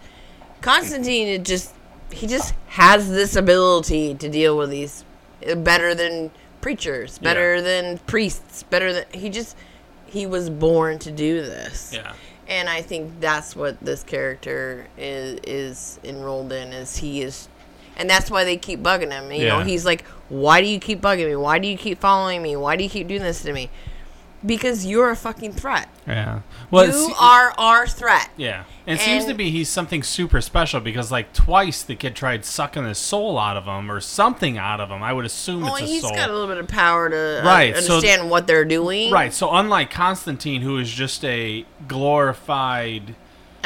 Constantine 0.62 1.28
it 1.28 1.44
just 1.46 1.72
he 2.12 2.28
just 2.28 2.54
has 2.68 3.10
this 3.10 3.36
ability 3.36 4.14
to 4.16 4.30
deal 4.30 4.58
with 4.58 4.70
these 4.70 5.04
uh, 5.50 5.56
better 5.56 5.94
than 5.96 6.32
preachers, 6.62 7.18
better 7.18 7.56
Yeah. 7.56 7.62
than 7.62 7.98
priests, 8.00 8.64
better 8.64 8.92
than 8.94 9.06
he 9.12 9.30
just 9.30 9.56
he 10.06 10.26
was 10.26 10.50
born 10.50 11.00
to 11.00 11.12
do 11.12 11.42
this. 11.42 11.92
yeah. 11.94 12.14
And 12.48 12.70
I 12.70 12.82
think 12.82 13.20
that's 13.20 13.56
what 13.56 13.80
this 13.80 14.04
character 14.04 14.88
is 14.98 15.40
is 15.48 16.00
enrolled 16.04 16.52
in 16.52 16.74
is 16.74 16.98
he 16.98 17.22
is 17.22 17.48
and 17.98 18.10
that's 18.10 18.30
why 18.30 18.44
they 18.44 18.58
keep 18.58 18.82
bugging 18.82 19.12
him. 19.12 19.32
You 19.32 19.48
know, 19.48 19.60
he's 19.62 19.86
like, 19.86 20.04
Why 20.30 20.62
do 20.62 20.68
you 20.68 20.80
keep 20.80 21.02
bugging 21.02 21.28
me? 21.28 21.36
Why 21.36 21.60
do 21.60 21.68
you 21.68 21.78
keep 21.78 22.00
following 22.00 22.42
me? 22.42 22.56
Why 22.56 22.76
do 22.76 22.84
you 22.84 22.90
keep 22.90 23.08
doing 23.08 23.22
this 23.22 23.42
to 23.44 23.54
me? 23.54 23.70
Because 24.46 24.86
you're 24.86 25.10
a 25.12 25.16
fucking 25.16 25.54
threat. 25.54 25.88
Yeah. 26.08 26.42
Well, 26.72 26.88
you 26.88 27.14
are 27.20 27.54
our 27.58 27.88
threat. 27.88 28.30
Yeah. 28.38 28.64
And 28.88 29.00
it 29.00 29.02
seems 29.04 29.26
to 29.26 29.34
be 29.34 29.50
he's 29.52 29.70
something 29.70 30.04
super 30.04 30.40
special 30.42 30.80
because 30.80 31.12
like 31.12 31.34
twice 31.34 31.82
the 31.84 31.96
kid 31.96 32.16
tried 32.16 32.46
sucking 32.46 32.86
his 32.88 32.98
soul 32.98 33.38
out 33.40 33.58
of 33.58 33.66
him 33.66 33.92
or 33.92 34.00
something 34.00 34.58
out 34.58 34.80
of 34.80 34.90
him. 34.90 35.02
I 35.02 35.14
would 35.14 35.26
assume 35.26 35.62
Well, 35.62 35.76
it's 35.76 35.84
a 35.84 35.88
he's 35.88 36.02
soul. 36.02 36.12
got 36.12 36.30
a 36.30 36.34
little 36.34 36.48
bit 36.48 36.58
of 36.58 36.68
power 36.68 37.10
to 37.10 37.42
uh, 37.42 37.46
Right, 37.46 37.76
so- 37.78 37.96
understand 37.96 38.30
what 38.30 38.46
they're 38.48 38.66
doing. 38.66 39.12
right. 39.12 39.34
So 39.34 39.52
unlike 39.52 39.90
Constantine 39.90 40.62
who 40.62 40.78
is 40.78 40.92
just 40.92 41.24
a 41.26 41.66
glorified 41.88 43.16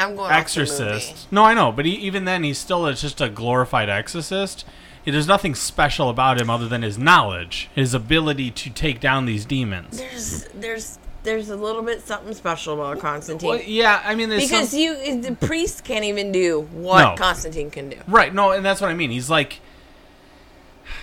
I'm 0.00 0.16
going 0.16 0.30
off 0.32 0.52
the 0.52 0.60
movie. 0.60 0.70
exorcist. 0.70 1.30
No, 1.32 1.44
I 1.44 1.54
know, 1.54 1.70
but 1.72 1.84
he, 1.86 1.92
even 1.92 2.24
then 2.24 2.42
he's 2.44 2.58
still 2.58 2.86
a, 2.86 2.94
just 2.94 3.20
a 3.20 3.28
glorified 3.28 3.88
exorcist. 3.88 4.64
There's 5.04 5.26
nothing 5.26 5.54
special 5.54 6.08
about 6.10 6.40
him 6.40 6.48
other 6.50 6.68
than 6.68 6.82
his 6.82 6.98
knowledge, 6.98 7.68
his 7.74 7.94
ability 7.94 8.50
to 8.52 8.70
take 8.70 9.00
down 9.00 9.24
these 9.26 9.44
demons. 9.44 9.98
There's 9.98 10.44
there's 10.54 10.98
there's 11.22 11.48
a 11.50 11.56
little 11.56 11.82
bit 11.82 12.02
something 12.02 12.32
special 12.34 12.74
about 12.74 13.00
Constantine. 13.00 13.48
Well, 13.48 13.60
yeah, 13.60 14.02
I 14.04 14.14
mean, 14.14 14.28
there's 14.28 14.48
because 14.48 14.70
some- 14.70 14.78
you 14.80 15.20
the 15.20 15.34
priest 15.34 15.84
can't 15.84 16.04
even 16.04 16.32
do 16.32 16.60
what 16.72 17.02
No. 17.02 17.14
Constantine 17.16 17.70
can 17.70 17.88
do. 17.90 17.96
Right. 18.06 18.32
No, 18.34 18.52
and 18.52 18.64
that's 18.64 18.80
what 18.80 18.90
I 18.90 18.94
mean. 18.94 19.10
He's 19.10 19.28
like, 19.30 19.60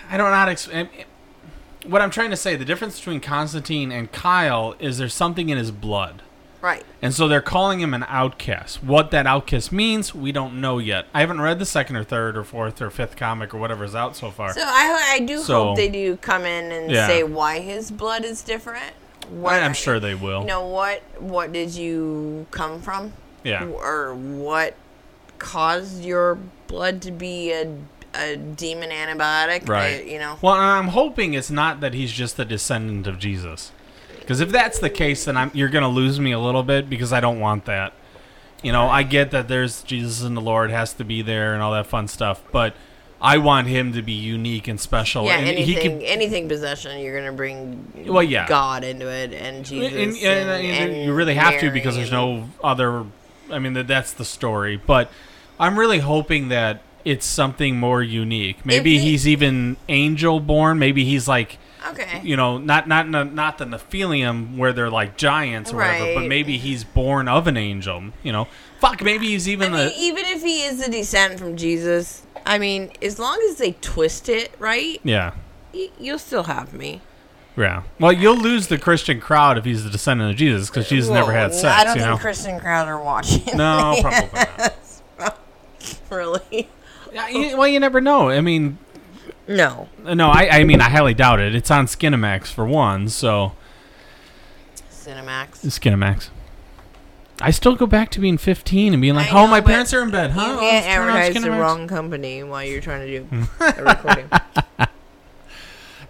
I 0.09 0.17
don't 0.17 0.29
know 0.29 0.35
how 0.37 0.45
to 0.45 0.51
explain. 0.51 0.89
What 1.85 2.01
I'm 2.01 2.09
trying 2.11 2.31
to 2.31 2.37
say, 2.37 2.55
the 2.55 2.65
difference 2.65 2.97
between 2.99 3.19
Constantine 3.19 3.91
and 3.91 4.11
Kyle 4.11 4.75
is 4.79 4.97
there's 4.97 5.13
something 5.13 5.49
in 5.49 5.57
his 5.57 5.71
blood. 5.71 6.21
Right. 6.61 6.83
And 7.01 7.13
so 7.13 7.27
they're 7.27 7.41
calling 7.41 7.79
him 7.79 7.93
an 7.93 8.03
outcast. 8.07 8.83
What 8.83 9.11
that 9.11 9.27
outcast 9.27 9.71
means, 9.71 10.15
we 10.15 10.31
don't 10.31 10.59
know 10.59 10.79
yet. 10.79 11.05
I 11.13 11.19
haven't 11.21 11.39
read 11.41 11.59
the 11.59 11.65
second 11.65 11.95
or 11.97 12.03
third 12.03 12.35
or 12.35 12.43
fourth 12.43 12.81
or 12.81 12.89
fifth 12.89 13.15
comic 13.15 13.53
or 13.53 13.57
whatever's 13.57 13.93
out 13.95 14.15
so 14.15 14.31
far. 14.31 14.53
So 14.53 14.61
I 14.63 15.11
I 15.13 15.19
do 15.19 15.37
So- 15.39 15.65
hope 15.65 15.77
they 15.77 15.87
do 15.89 16.17
come 16.17 16.45
in 16.45 16.71
and 16.71 16.91
Yeah. 16.91 17.07
say 17.07 17.23
why 17.23 17.59
his 17.59 17.91
blood 17.91 18.25
is 18.25 18.41
different. 18.41 18.93
What, 19.29 19.53
I, 19.53 19.57
am 19.59 19.73
sure 19.73 19.99
they 19.99 20.15
will. 20.15 20.41
You 20.41 20.47
know 20.47 20.65
what? 20.65 21.03
What 21.19 21.51
did 21.51 21.71
you 21.75 22.47
come 22.51 22.81
from? 22.81 23.13
yeah. 23.43 23.65
Or 23.65 24.13
what 24.15 24.73
caused 25.37 26.03
your 26.03 26.37
blood 26.67 27.01
to 27.03 27.11
be 27.11 27.51
a 27.51 27.67
a 28.15 28.35
demon 28.35 28.89
antibiotic? 28.89 29.67
Right. 29.69 29.99
I- 29.99 30.03
you 30.03 30.17
know. 30.17 30.37
Well, 30.41 30.55
I'm 30.55 30.87
hoping 30.87 31.33
it's 31.35 31.51
not 31.51 31.81
that 31.81 31.93
he's 31.93 32.11
just 32.11 32.35
the 32.37 32.45
descendant 32.45 33.05
of 33.05 33.19
Jesus. 33.19 33.71
Because 34.27 34.41
if 34.41 34.50
that's 34.51 34.79
the 34.79 34.89
case, 34.89 35.24
then 35.24 35.38
I'm, 35.38 35.51
you're 35.53 35.69
going 35.69 35.84
to 35.84 35.88
lose 35.88 36.19
me 36.19 36.34
a 36.34 36.39
little 36.39 36.62
bit 36.62 36.89
because 36.89 37.13
I 37.13 37.22
don't 37.22 37.39
want 37.39 37.63
that. 37.63 37.93
You 38.62 38.74
know, 38.74 38.89
I 38.89 39.03
get 39.03 39.31
that 39.31 39.48
there's 39.48 39.84
Jesus 39.84 40.22
and 40.22 40.36
the 40.36 40.41
Lord 40.41 40.69
has 40.69 40.91
to 40.96 41.05
be 41.05 41.22
there 41.22 41.53
and 41.53 41.63
all 41.63 41.72
that 41.72 41.88
fun 41.88 42.10
stuff, 42.10 42.43
but 42.51 42.75
I 43.22 43.38
want 43.38 43.67
him 43.67 43.93
to 43.93 44.01
be 44.01 44.12
unique 44.12 44.67
and 44.67 44.81
special. 44.81 45.24
Yeah, 45.24 45.38
and 45.38 45.48
anything, 45.48 45.65
he 45.65 45.81
can, 45.81 46.01
anything 46.01 46.50
possession, 46.50 47.00
you're 47.00 47.17
gonna 47.17 47.31
bring 47.31 48.05
Well, 48.05 48.22
yeah. 48.22 48.50
God 48.50 48.84
into 48.84 49.07
it 49.10 49.31
and 49.31 49.63
Jesus. 49.65 49.93
and, 49.93 50.12
And, 50.17 50.50
and- 50.50 50.91
and 50.93 51.05
you 51.05 51.13
really 51.13 51.36
have 51.36 51.62
to 51.62 51.72
because 51.72 51.96
there's 51.96 52.12
no 52.12 52.50
other. 52.62 53.05
I 53.50 53.60
mean, 53.60 53.74
that 53.74 53.88
that's 53.88 54.12
the 54.12 54.25
story. 54.25 54.75
But 54.75 55.10
I'm 55.57 55.79
really 55.79 56.00
hoping 56.00 56.50
that 56.50 56.81
it's 57.05 57.25
something 57.25 57.79
more 57.79 58.03
unique. 58.03 58.65
Maybe 58.65 58.98
he- 59.00 59.12
he's 59.12 59.25
even 59.25 59.77
angel 59.88 60.41
born. 60.41 60.79
Maybe 60.79 61.05
he's 61.05 61.29
like 61.29 61.60
Okay. 61.91 62.22
you 62.24 62.36
know, 62.38 62.58
not 62.58 62.88
not 62.88 63.08
not 63.10 63.58
the 63.58 63.65
Nephilim 63.65 64.58
where 64.58 64.74
they're 64.74 64.89
like 64.89 65.17
giants 65.17 65.72
or 65.72 65.77
whatever, 65.77 66.22
but 66.22 66.27
maybe 66.27 66.58
he's 66.58 66.84
born 66.84 67.27
of 67.27 67.48
an 67.48 67.58
angel. 67.58 68.03
You 68.24 68.32
know, 68.32 68.48
fuck, 68.79 69.01
maybe 69.01 69.27
he's 69.27 69.48
I 69.48 69.51
even 69.51 69.72
mean, 69.72 69.86
the 69.88 69.94
even 69.98 70.25
if 70.25 70.41
he 70.44 70.63
is 70.63 70.86
a 70.86 70.89
descent 70.91 71.39
from 71.39 71.56
Jesus, 71.58 72.24
I 72.46 72.58
mean, 72.58 72.91
as 73.01 73.20
long 73.20 73.39
as 73.50 73.58
they 73.58 73.74
twist 73.74 74.29
it 74.29 74.51
right, 74.60 75.00
yeah. 75.03 75.34
y- 75.74 75.89
you'll 76.00 76.20
still 76.20 76.44
have 76.44 76.74
me. 76.74 77.01
Yeah. 77.56 77.84
Well, 78.00 78.12
you'll 78.13 78.38
lose 78.38 78.67
the 78.67 78.77
Christian 78.77 79.20
crowd 79.20 79.58
if 79.58 79.65
he's 79.65 79.84
the 79.84 79.89
descendant 79.89 80.29
of 80.29 80.38
Jesus 80.38 80.70
because 80.70 80.88
Jesus 80.88 81.10
never 81.10 81.32
had 81.32 81.56
sex. 81.56 81.65
I 81.75 81.84
don't 81.86 81.96
think 81.98 82.06
know. 82.06 82.17
Christian 82.17 82.60
crowd 82.60 82.88
are 82.88 83.01
watching. 83.01 83.41
no, 83.58 83.98
probably 84.01 84.29
not. 85.17 85.38
really. 86.12 86.70
Yeah, 87.13 87.29
you- 87.29 87.58
well, 87.58 87.67
you 87.67 87.79
never 87.79 88.00
know. 88.01 88.29
I 88.29 88.41
mean, 88.41 88.77
No. 89.47 89.87
no, 90.03 90.27
I, 90.29 90.49
I 90.59 90.63
mean, 90.65 90.81
I 90.81 90.89
highly 90.89 91.13
doubt 91.13 91.39
it. 91.39 91.55
It's 91.55 91.71
on 91.71 91.85
Skinamax 91.85 92.47
for 92.47 92.65
one, 92.65 93.07
so 93.09 93.53
Cinemax. 94.91 95.65
Skinamax. 95.65 96.29
I 97.39 97.51
still 97.51 97.75
go 97.75 97.85
back 97.85 98.09
to 98.11 98.19
being 98.19 98.37
15 98.37 98.93
and 98.93 99.01
being 99.01 99.13
like, 99.15 99.27
I 99.31 99.37
"Oh, 99.39 99.45
know, 99.45 99.51
my 99.51 99.61
but 99.61 99.67
parents 99.67 99.93
are 99.93 100.01
in 100.01 100.09
bed, 100.09 100.31
huh? 100.31 100.41
You 100.41 100.47
Oh, 100.55 100.59
can't 100.59 100.85
let's 100.85 100.85
turn 100.87 101.01
on 101.09 101.17
advertise 101.17 101.43
the 101.43 101.49
Skinamax." 101.49 101.59
wrong 101.61 101.87
company 101.87 102.43
while 102.43 102.63
you're 102.63 102.81
trying 102.81 103.07
to 103.07 103.19
do 103.19 103.23
hmm. 103.25 103.43
a 103.61 103.83
recording. 103.83 104.29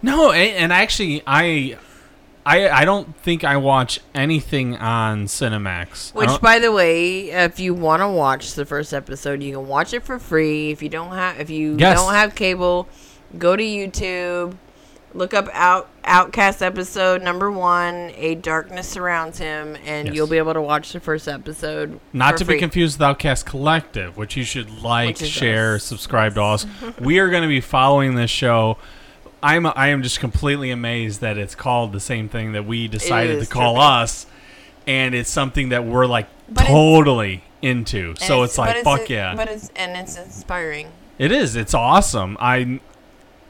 No, 0.00 0.30
a- 0.32 0.36
and 0.56 0.72
actually, 0.72 1.22
I, 1.26 1.76
I, 2.46 2.68
I 2.68 2.84
don't 2.84 3.16
think 3.16 3.42
I 3.42 3.56
watch 3.56 3.98
anything 4.14 4.76
on 4.76 5.24
Cinemax. 5.26 6.14
I 6.14 6.18
Which, 6.18 6.28
don't- 6.28 6.42
by 6.42 6.60
the 6.60 6.70
way, 6.70 7.30
if 7.30 7.58
you 7.58 7.74
want 7.74 8.02
to 8.02 8.08
watch 8.08 8.54
the 8.54 8.64
first 8.64 8.94
episode, 8.94 9.42
you 9.42 9.52
can 9.56 9.66
watch 9.66 9.92
it 9.92 10.04
for 10.04 10.20
free. 10.20 10.70
If 10.70 10.82
you 10.84 10.88
don't 10.88 11.10
have, 11.12 11.40
if 11.40 11.50
you 11.50 11.76
Yes. 11.78 11.98
don't 11.98 12.14
have 12.14 12.36
cable, 12.36 12.88
go 13.36 13.56
to 13.56 13.62
YouTube, 13.62 14.56
look 15.14 15.34
up 15.34 15.48
Out 15.52 15.88
Outcast 16.04 16.62
episode 16.62 17.22
number 17.22 17.50
one. 17.50 18.12
A 18.16 18.34
darkness 18.36 18.88
surrounds 18.88 19.38
him, 19.38 19.76
and 19.84 20.06
Yes. 20.08 20.16
you'll 20.16 20.26
be 20.26 20.38
able 20.38 20.54
to 20.54 20.62
watch 20.62 20.92
the 20.92 21.00
first 21.00 21.28
episode. 21.28 22.00
not 22.14 22.36
to 22.38 22.44
free. 22.46 22.54
be 22.54 22.60
confused 22.60 22.98
with 22.98 23.02
Outcast 23.06 23.44
Collective, 23.44 24.16
which 24.16 24.36
you 24.36 24.44
should 24.44 24.82
like, 24.82 25.16
share, 25.18 25.74
us. 25.74 25.84
subscribe 25.84 26.34
to 26.36 26.42
us. 26.42 26.66
we 27.00 27.18
are 27.18 27.28
going 27.28 27.42
to 27.42 27.48
be 27.48 27.60
following 27.60 28.14
this 28.14 28.30
show. 28.30 28.78
I'm 29.42 29.66
I 29.66 29.88
am 29.88 30.02
just 30.02 30.18
completely 30.18 30.70
amazed 30.70 31.20
that 31.20 31.36
it's 31.38 31.54
called 31.54 31.92
the 31.92 32.00
same 32.00 32.28
thing 32.28 32.52
that 32.52 32.64
we 32.64 32.88
decided 32.88 33.38
to 33.40 33.46
call 33.46 33.74
trippy. 33.76 34.02
us, 34.02 34.26
and 34.86 35.14
it's 35.14 35.30
something 35.30 35.68
that 35.68 35.84
we're 35.84 36.06
like 36.06 36.26
But 36.48 36.64
totally 36.66 37.44
into. 37.62 38.14
So 38.16 38.42
it's, 38.44 38.56
but 38.56 38.74
like 38.76 38.84
fuck 38.84 39.10
a- 39.10 39.12
yeah, 39.12 39.34
But 39.36 39.48
it's 39.48 39.70
and 39.76 39.96
it's 39.96 40.16
inspiring. 40.16 40.88
it 41.18 41.30
is. 41.30 41.54
It's 41.54 41.74
awesome. 41.74 42.36
I 42.40 42.80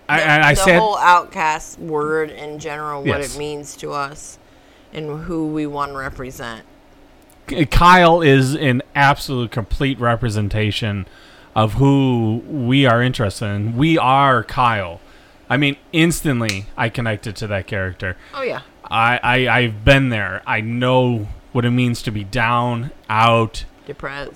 I, 0.08 0.20
the, 0.20 0.26
I, 0.26 0.48
I 0.48 0.54
the 0.54 0.60
said 0.60 0.78
whole 0.78 0.96
outcast 0.98 1.78
word 1.78 2.30
in 2.30 2.58
general, 2.58 3.00
what 3.02 3.20
Yes. 3.20 3.34
it 3.34 3.38
means 3.38 3.76
to 3.76 3.92
us, 3.92 4.38
and 4.92 5.24
who 5.24 5.48
we 5.48 5.66
want 5.66 5.92
to 5.92 5.98
represent. 5.98 6.64
Kyle 7.70 8.20
is 8.20 8.54
an 8.54 8.82
absolute 8.94 9.50
complete 9.50 9.98
representation 9.98 11.06
of 11.54 11.74
who 11.74 12.42
we 12.46 12.84
are 12.86 13.02
interested 13.02 13.46
in. 13.46 13.76
We 13.76 13.96
are 13.98 14.44
Kyle. 14.44 15.00
I 15.48 15.56
mean, 15.56 15.76
instantly 15.92 16.66
I 16.76 16.90
connected 16.90 17.36
to 17.36 17.46
that 17.46 17.66
character. 17.66 18.16
Oh 18.34 18.42
yeah. 18.42 18.60
I, 18.90 19.18
I 19.22 19.48
I've 19.58 19.84
been 19.84 20.10
there. 20.10 20.42
I 20.46 20.60
know 20.60 21.28
what 21.52 21.64
it 21.64 21.70
means 21.70 22.02
to 22.02 22.10
be 22.10 22.22
down, 22.24 22.90
out, 23.08 23.64
Depressed. 23.86 24.34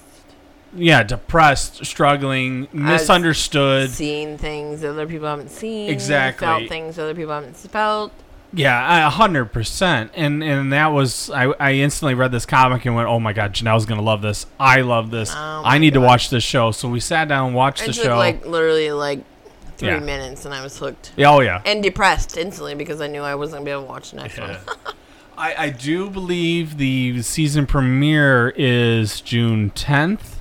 Yeah, 0.74 1.02
depressed, 1.02 1.84
struggling, 1.84 2.68
misunderstood. 2.72 3.90
Seeing 3.90 4.38
things 4.38 4.82
other 4.84 5.06
people 5.06 5.26
haven't 5.28 5.50
seen. 5.50 5.90
Exactly. 5.90 6.46
Felt 6.46 6.68
things 6.68 6.98
other 6.98 7.14
people 7.14 7.32
haven't 7.34 7.56
felt. 7.56 8.12
Yeah, 8.54 9.06
a 9.06 9.10
hundred 9.10 9.46
percent. 9.46 10.10
And 10.14 10.42
and 10.44 10.72
that 10.74 10.88
was 10.88 11.30
I, 11.30 11.44
I 11.58 11.72
instantly 11.74 12.12
read 12.14 12.32
this 12.32 12.44
comic 12.44 12.84
and 12.84 12.94
went, 12.94 13.08
Oh 13.08 13.18
my 13.18 13.32
god, 13.32 13.54
Janelle's 13.54 13.86
gonna 13.86 14.02
love 14.02 14.20
this. 14.20 14.44
I 14.60 14.82
love 14.82 15.10
this. 15.10 15.32
Oh 15.34 15.62
I 15.64 15.78
need 15.78 15.94
to 15.94 16.00
watch 16.00 16.28
this 16.28 16.44
show. 16.44 16.70
So 16.70 16.88
we 16.88 17.00
sat 17.00 17.28
down 17.28 17.46
and 17.48 17.54
watched 17.56 17.82
It 17.82 17.86
the 17.86 17.92
took 17.94 18.04
show. 18.04 18.16
like 18.18 18.44
literally 18.44 18.92
like 18.92 19.20
three 19.78 19.88
Yeah. 19.88 20.00
minutes, 20.00 20.44
and 20.44 20.52
I 20.54 20.62
was 20.62 20.78
hooked 20.78 21.12
Yeah, 21.16 21.30
oh 21.30 21.40
yeah. 21.40 21.62
and 21.64 21.82
depressed 21.82 22.36
instantly 22.36 22.74
because 22.74 23.00
I 23.00 23.06
knew 23.06 23.22
I 23.22 23.34
wasn't 23.36 23.60
gonna 23.60 23.64
be 23.64 23.70
able 23.70 23.82
to 23.84 23.88
watch 23.88 24.10
the 24.10 24.18
next 24.18 24.36
Yeah. 24.36 24.48
one. 24.48 24.94
I, 25.38 25.54
I 25.56 25.70
do 25.70 26.10
believe 26.10 26.76
the 26.76 27.22
season 27.22 27.66
premiere 27.66 28.50
is 28.54 29.22
June 29.22 29.70
10th. 29.70 30.40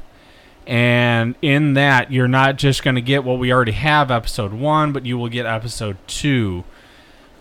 And 0.71 1.35
in 1.41 1.73
that, 1.73 2.13
you're 2.13 2.29
not 2.29 2.55
just 2.55 2.81
going 2.81 2.95
to 2.95 3.01
get 3.01 3.25
what 3.25 3.39
we 3.39 3.51
already 3.51 3.73
have, 3.73 4.09
episode 4.09 4.53
one, 4.53 4.93
but 4.93 5.05
you 5.05 5.17
will 5.17 5.27
get 5.27 5.45
episode 5.45 5.97
two. 6.07 6.63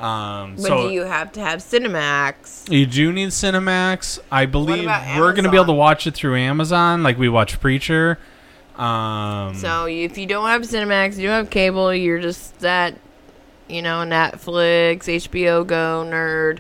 Um, 0.01 0.57
But 0.57 0.63
so 0.65 0.89
do 0.89 0.93
you 0.95 1.03
have 1.03 1.31
to 1.35 1.41
have 1.41 1.61
Cinemax? 1.61 2.69
you 2.69 2.87
do 2.87 3.13
need 3.13 3.29
Cinemax. 3.29 4.19
I 4.33 4.47
believe 4.47 4.87
we're 5.17 5.31
going 5.33 5.45
to 5.45 5.51
be 5.51 5.57
able 5.57 5.67
to 5.67 5.73
watch 5.75 6.09
it 6.09 6.15
through 6.15 6.39
Amazon, 6.39 7.05
like 7.05 7.19
we 7.19 7.29
watch 7.29 7.61
Preacher. 7.61 8.19
Um, 8.75 9.55
So 9.55 9.87
if 9.87 10.19
you 10.19 10.27
don't 10.27 10.49
have 10.49 10.63
Cinemax, 10.63 11.17
you 11.17 11.29
don't 11.29 11.37
have 11.37 11.51
cable, 11.51 11.95
you're 11.95 12.19
just 12.21 12.59
that, 12.59 12.97
you 13.69 13.81
know, 13.81 13.99
Netflix, 14.05 15.05
HBO 15.05 15.65
Go 15.65 16.05
nerd, 16.05 16.59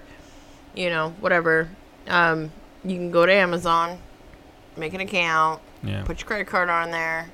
you 0.76 0.88
know, 0.88 1.16
whatever. 1.18 1.68
Um, 2.06 2.52
you 2.84 2.94
can 2.94 3.10
go 3.10 3.26
to 3.26 3.32
Amazon, 3.32 3.98
make 4.76 4.94
an 4.94 5.00
account, 5.00 5.62
yeah. 5.82 6.02
put 6.04 6.20
your 6.20 6.26
credit 6.26 6.46
card 6.46 6.68
on 6.68 6.90
there. 6.90 7.30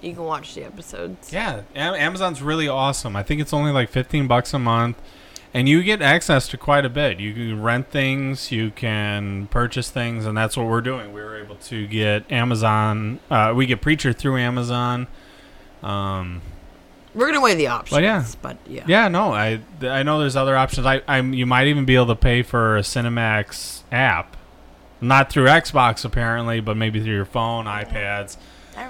You 0.00 0.14
can 0.14 0.24
watch 0.24 0.54
the 0.54 0.64
episodes. 0.64 1.32
Yeah, 1.32 1.62
Am- 1.74 1.94
Amazon's 1.94 2.40
really 2.40 2.68
awesome. 2.68 3.16
I 3.16 3.22
think 3.22 3.40
it's 3.40 3.52
only 3.52 3.70
like 3.70 3.90
15 3.90 4.26
bucks 4.26 4.54
a 4.54 4.58
month 4.58 4.96
and 5.52 5.68
you 5.68 5.82
get 5.82 6.00
access 6.00 6.46
to 6.48 6.56
quite 6.56 6.84
a 6.84 6.88
bit. 6.88 7.18
You 7.18 7.32
can 7.32 7.62
rent 7.62 7.90
things, 7.90 8.52
you 8.52 8.70
can 8.70 9.48
purchase 9.48 9.90
things, 9.90 10.24
and 10.26 10.36
that's 10.36 10.56
what 10.56 10.66
we're 10.66 10.80
doing. 10.80 11.12
We 11.12 11.20
were 11.20 11.36
able 11.38 11.56
to 11.56 11.86
get 11.86 12.30
Amazon 12.30 13.20
uh, 13.30 13.52
we 13.54 13.66
get 13.66 13.80
Preacher 13.80 14.12
through 14.12 14.38
Amazon. 14.38 15.06
Um 15.82 16.42
We're 17.14 17.26
gonna 17.26 17.40
weigh 17.40 17.54
the 17.54 17.68
options. 17.68 17.92
Well, 17.92 18.02
yeah. 18.02 18.24
But 18.42 18.58
yeah. 18.66 18.84
Yeah, 18.86 19.08
no, 19.08 19.32
I 19.32 19.60
I 19.82 20.02
know 20.02 20.20
there's 20.20 20.36
other 20.36 20.56
options. 20.56 20.86
I 20.86 21.02
I'm 21.08 21.34
you 21.34 21.46
might 21.46 21.66
even 21.68 21.84
be 21.84 21.96
able 21.96 22.06
to 22.08 22.16
pay 22.16 22.42
for 22.42 22.76
a 22.76 22.82
Cinemax 22.82 23.82
app, 23.90 24.36
not 25.00 25.30
through 25.30 25.46
Xbox 25.46 26.04
apparently, 26.04 26.60
but 26.60 26.76
maybe 26.76 27.00
through 27.00 27.14
your 27.14 27.24
phone, 27.24 27.64
iPads, 27.66 28.36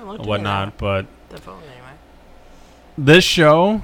whatnot. 0.05 0.76
But. 0.79 1.07
The 1.31 1.38
phone 1.40 1.62
anyway. 1.62 1.93
this 2.99 3.23
show 3.25 3.83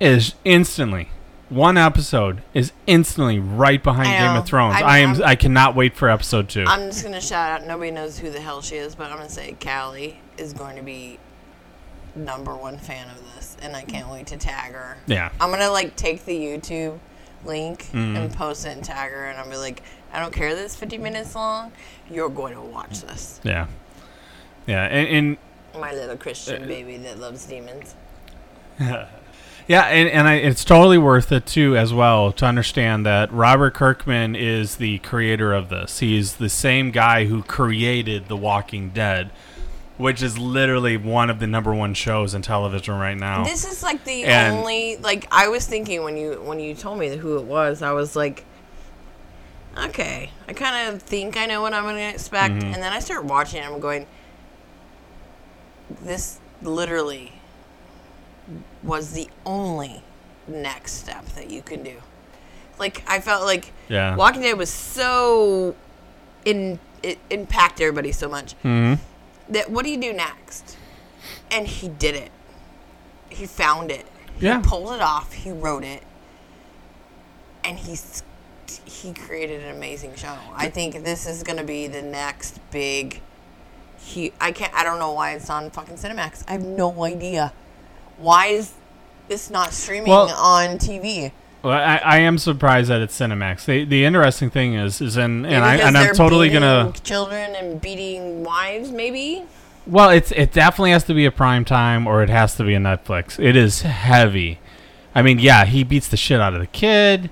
is 0.00 0.34
instantly 0.44 1.08
one 1.48 1.78
episode 1.78 2.42
is 2.52 2.72
instantly 2.86 3.38
right 3.38 3.82
behind 3.82 4.06
Game 4.10 4.36
of 4.36 4.44
Thrones. 4.44 4.74
I'm- 4.76 4.84
I 4.84 4.98
am 4.98 5.10
I'm- 5.14 5.22
I 5.24 5.34
cannot 5.34 5.74
wait 5.74 5.96
for 5.96 6.10
episode 6.10 6.50
two. 6.50 6.64
I'm 6.68 6.90
just 6.90 7.02
gonna 7.02 7.22
shout 7.22 7.50
out. 7.62 7.66
Nobody 7.66 7.90
knows 7.90 8.18
who 8.18 8.30
the 8.30 8.38
hell 8.40 8.60
she 8.60 8.76
is, 8.76 8.94
but 8.94 9.10
I'm 9.10 9.16
gonna 9.16 9.30
say 9.30 9.56
Callie 9.58 10.20
is 10.36 10.52
going 10.52 10.76
to 10.76 10.82
be 10.82 11.18
number 12.14 12.54
one 12.54 12.76
fan 12.76 13.08
of 13.08 13.34
this, 13.34 13.56
and 13.62 13.74
I 13.74 13.80
can't 13.82 14.10
wait 14.10 14.26
to 14.26 14.36
tag 14.36 14.72
her. 14.74 14.98
yeah, 15.06 15.30
I'm 15.40 15.50
gonna 15.50 15.70
like 15.70 15.96
take 15.96 16.26
the 16.26 16.38
YouTube 16.38 16.98
link 17.46 17.86
Mm. 17.94 18.16
and 18.18 18.32
post 18.34 18.66
it 18.66 18.76
and 18.76 18.84
tag 18.84 19.10
her, 19.10 19.24
and 19.24 19.38
I'll 19.38 19.48
be 19.48 19.56
like, 19.56 19.82
I 20.12 20.20
don't 20.20 20.32
care 20.32 20.54
that 20.54 20.64
it's 20.64 20.76
50 20.76 20.98
minutes 20.98 21.34
long. 21.34 21.72
You're 22.10 22.28
going 22.30 22.54
to 22.54 22.60
watch 22.60 23.00
this, 23.02 23.40
yeah, 23.44 23.66
yeah, 24.66 24.84
and. 24.84 25.08
and 25.08 25.36
my 25.80 25.92
little 25.92 26.12
Uh, 26.14 26.16
Christian 26.16 26.66
baby 26.66 26.96
that 26.98 27.18
loves 27.18 27.44
demons. 27.46 27.94
Yeah, 29.66 29.82
and, 29.82 30.08
and 30.08 30.26
I, 30.26 30.36
it's 30.36 30.64
totally 30.64 30.96
worth 30.96 31.30
it 31.30 31.44
too, 31.44 31.76
as 31.76 31.92
well, 31.92 32.32
to 32.32 32.46
understand 32.46 33.04
that 33.04 33.30
Robert 33.30 33.74
Kirkman 33.74 34.34
is 34.34 34.76
the 34.76 34.96
creator 35.00 35.52
of 35.52 35.68
this. 35.68 35.98
He's 35.98 36.36
the 36.36 36.48
same 36.48 36.90
guy 36.90 37.26
who 37.26 37.42
created 37.42 38.28
The 38.28 38.36
Walking 38.36 38.88
Dead, 38.88 39.30
which 39.98 40.22
is 40.22 40.38
literally 40.38 40.96
one 40.96 41.28
of 41.28 41.38
the 41.38 41.46
number 41.46 41.74
one 41.74 41.92
shows 41.92 42.32
in 42.32 42.40
television 42.40 42.94
right 42.94 43.16
now. 43.18 43.44
This 43.44 43.70
is 43.70 43.82
like 43.82 44.04
the 44.04 44.24
And- 44.24 44.56
only 44.56 44.96
like 44.96 45.28
I 45.30 45.48
was 45.48 45.66
thinking 45.66 46.02
when 46.02 46.16
you 46.16 46.40
when 46.42 46.58
you 46.60 46.74
told 46.74 46.98
me 46.98 47.14
who 47.14 47.36
it 47.36 47.44
was, 47.44 47.82
I 47.82 47.92
was 47.92 48.16
like, 48.16 48.46
okay, 49.86 50.30
I 50.48 50.52
kind 50.52 50.88
of 50.94 51.02
think 51.02 51.36
I 51.36 51.46
know 51.46 51.62
what 51.62 51.72
I'm 51.74 51.84
gonna 51.84 52.00
expect, 52.00 52.54
Mhm. 52.54 52.74
and 52.74 52.82
then 52.82 52.92
I 52.92 52.98
start 52.98 53.24
watching, 53.24 53.60
and 53.62 53.72
I'm 53.74 53.80
going, 53.80 54.06
this 56.02 56.38
literally 56.62 57.32
was 58.82 59.12
the 59.12 59.28
only 59.46 60.02
next 60.46 60.92
step 60.94 61.24
that 61.34 61.50
you 61.50 61.62
can 61.62 61.82
do. 61.82 61.96
Like 62.78 63.02
I 63.06 63.20
felt 63.20 63.44
like 63.44 63.72
yeah. 63.88 64.16
Walking 64.16 64.42
Dead 64.42 64.56
was 64.56 64.70
so 64.70 65.74
in 66.44 66.78
it 67.02 67.18
impacted 67.30 67.84
everybody 67.84 68.12
so 68.12 68.28
much 68.28 68.52
hmm 68.62 68.94
that 69.48 69.70
what 69.70 69.84
do 69.84 69.90
you 69.90 69.96
do 70.00 70.12
next? 70.12 70.76
And 71.50 71.66
he 71.66 71.88
did 71.88 72.14
it. 72.14 72.30
He 73.30 73.46
found 73.46 73.90
it. 73.90 74.06
Yeah. 74.40 74.60
He 74.60 74.62
pulled 74.68 74.92
it 74.92 75.00
off. 75.00 75.32
He 75.32 75.50
wrote 75.50 75.84
it. 75.84 76.02
And 77.64 77.78
he's 77.78 78.22
he 78.84 79.12
created 79.12 79.62
an 79.62 79.74
amazing 79.76 80.14
show. 80.14 80.36
I 80.54 80.68
think 80.68 81.04
this 81.04 81.26
is 81.26 81.42
going 81.42 81.58
to 81.58 81.64
be 81.64 81.86
the 81.86 82.02
next 82.02 82.60
big 82.70 83.20
he 84.00 84.32
I 84.40 84.52
can't 84.52 84.72
I 84.74 84.84
don't 84.84 84.98
know 84.98 85.12
why 85.12 85.34
it's 85.34 85.50
on 85.50 85.70
fucking 85.70 85.96
Cinemax. 85.96 86.44
I 86.48 86.52
have 86.52 86.64
no 86.64 87.04
idea. 87.04 87.52
Why 88.16 88.46
is 88.46 88.72
this 89.28 89.50
not 89.50 89.72
streaming 89.72 90.10
Well- 90.10 90.30
on 90.30 90.78
TV? 90.78 91.32
Well, 91.60 91.72
I, 91.76 91.96
I 91.96 92.18
am 92.18 92.38
surprised 92.38 92.88
that 92.88 93.00
it's 93.00 93.18
Cinemax. 93.18 93.64
The, 93.64 93.84
the 93.84 94.04
interesting 94.04 94.48
thing 94.48 94.74
is, 94.74 95.00
is 95.00 95.16
in, 95.16 95.44
and 95.44 95.64
I 95.64 95.74
and 95.76 95.98
I'm 95.98 96.14
totally 96.14 96.50
gonna. 96.50 96.92
children 97.02 97.56
and 97.56 97.80
beating 97.80 98.44
wives 98.44 98.92
maybe? 98.92 99.42
Well, 99.84 100.10
it's 100.10 100.30
it 100.30 100.52
definitely 100.52 100.92
has 100.92 101.02
to 101.04 101.14
be 101.14 101.24
a 101.24 101.32
prime 101.32 101.64
time 101.64 102.06
or 102.06 102.22
it 102.22 102.28
has 102.28 102.54
to 102.56 102.64
be 102.64 102.74
a 102.74 102.78
Netflix. 102.78 103.42
It 103.42 103.56
is 103.56 103.82
heavy. 103.82 104.60
I 105.16 105.22
mean, 105.22 105.40
yeah, 105.40 105.64
he 105.64 105.82
beats 105.82 106.06
the 106.06 106.16
shit 106.16 106.40
out 106.40 106.54
of 106.54 106.60
the 106.60 106.66
kid, 106.68 107.28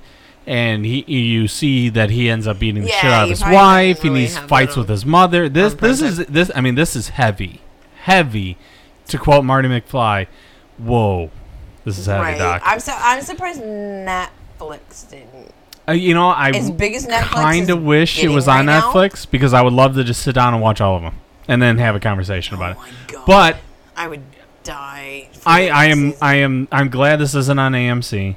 and 0.46 0.84
he 0.86 1.00
you 1.12 1.48
see 1.48 1.88
that 1.88 2.10
he 2.10 2.30
ends 2.30 2.46
up 2.46 2.58
beating 2.58 2.82
the 2.82 2.88
Yeah, 2.88 3.00
shit 3.00 3.10
out 3.10 3.24
of 3.24 3.30
his 3.30 3.42
wife, 3.42 4.02
didn't 4.02 4.16
and 4.16 4.26
he 4.26 4.26
fights 4.28 4.76
with 4.76 4.88
his 4.88 5.04
mother. 5.04 5.48
This 5.48 5.74
this 5.74 6.00
is 6.00 6.18
this. 6.26 6.50
I 6.54 6.60
mean, 6.60 6.74
this 6.76 6.94
is 6.96 7.10
heavy, 7.10 7.60
heavy. 8.02 8.56
To 9.08 9.18
quote 9.18 9.44
Marty 9.44 9.68
McFly, 9.68 10.26
"Whoa, 10.78 11.30
this 11.84 11.98
is 11.98 12.06
heavy, 12.06 12.20
right. 12.20 12.38
Doc." 12.38 12.62
I'm 12.64 12.80
so 12.80 12.92
I'm 12.96 13.22
surprised 13.22 13.60
Netflix 13.60 15.08
didn't. 15.10 15.52
Uh, 15.88 15.92
you 15.92 16.14
know, 16.14 16.28
I 16.28 16.50
As 16.50 16.70
big 16.70 16.94
as 16.94 17.06
Netflix 17.06 17.30
kind 17.30 17.70
of 17.70 17.82
wish 17.82 18.22
it 18.22 18.28
was 18.28 18.48
right 18.48 18.58
on 18.58 18.66
now? 18.66 18.92
Netflix 18.92 19.28
because 19.30 19.52
I 19.52 19.62
would 19.62 19.72
love 19.72 19.94
to 19.94 20.02
just 20.02 20.22
sit 20.22 20.34
down 20.34 20.52
and 20.54 20.60
watch 20.62 20.80
all 20.80 20.96
of 20.96 21.02
them 21.02 21.14
and 21.46 21.62
then 21.62 21.78
have 21.78 21.94
a 21.94 22.00
conversation 22.00 22.56
about 22.56 22.76
oh 22.78 22.84
it. 22.84 23.12
god. 23.12 23.24
But 23.26 23.56
I 23.96 24.08
would 24.08 24.22
die. 24.64 25.28
I, 25.44 25.68
I 25.68 25.84
am 25.86 25.98
season. 26.10 26.18
I 26.20 26.34
am 26.36 26.68
I'm 26.72 26.88
glad 26.88 27.20
this 27.20 27.36
isn't 27.36 27.58
on 27.58 27.72
AMC 27.72 28.34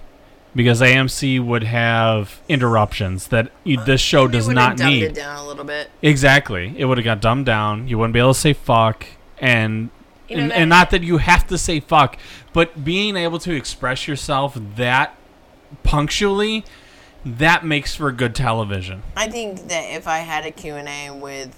because 0.56 0.82
AMC 0.82 1.44
would 1.46 1.64
have 1.64 2.42
interruptions 2.50 3.28
that 3.28 3.52
you, 3.64 3.84
this 3.84 4.02
show 4.02 4.28
does 4.28 4.48
would've 4.48 4.56
not 4.56 4.78
dumbed 4.78 4.94
need. 4.94 5.04
it 5.04 5.16
down 5.16 5.38
a 5.38 5.48
little 5.48 5.64
bit. 5.64 5.90
Exactly, 6.02 6.74
it 6.78 6.86
would 6.86 6.98
have 6.98 7.06
got 7.06 7.22
dumbed 7.22 7.46
down. 7.46 7.88
You 7.88 7.98
wouldn't 7.98 8.14
be 8.14 8.20
able 8.20 8.34
to 8.34 8.40
say 8.40 8.54
fuck, 8.54 9.06
and 9.40 9.90
You 10.28 10.38
know 10.38 10.44
and, 10.44 10.54
and 10.54 10.70
not 10.70 10.90
that 10.92 11.04
you 11.04 11.18
have 11.18 11.48
to 11.48 11.58
say 11.58 11.80
fuck, 11.80 12.18
but 12.54 12.84
being 12.84 13.16
able 13.16 13.40
to 13.40 13.54
express 13.56 14.08
yourself 14.08 14.58
that 14.76 15.16
punctually, 15.84 16.66
that 17.26 17.66
makes 17.66 17.96
for 17.96 18.12
good 18.12 18.34
television. 18.36 19.04
I 19.16 19.28
think 19.30 19.68
that 19.68 19.94
if 19.96 20.08
I 20.08 20.20
had 20.20 20.46
a 20.46 20.52
Q&A 20.52 21.12
with 21.12 21.56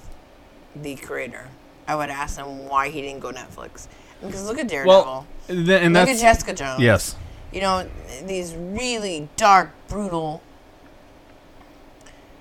the 0.76 0.96
creator, 0.96 1.48
I 1.88 1.96
would 1.96 2.10
ask 2.10 2.38
him 2.38 2.68
why 2.68 2.90
he 2.90 3.02
didn't 3.02 3.22
go 3.22 3.32
Netflix. 3.32 3.88
Because 4.22 4.46
look 4.46 4.60
at 4.60 4.68
Daredevil. 4.68 5.04
Well, 5.04 5.28
th- 5.48 5.58
and 5.58 5.94
look 5.94 6.06
that's 6.06 6.22
at 6.22 6.22
Jessica 6.22 6.54
Jones. 6.54 6.82
yes, 6.82 7.16
You 7.52 7.62
know, 7.62 7.90
these 8.26 8.56
really 8.56 9.28
dark, 9.36 9.72
brutal 9.88 10.42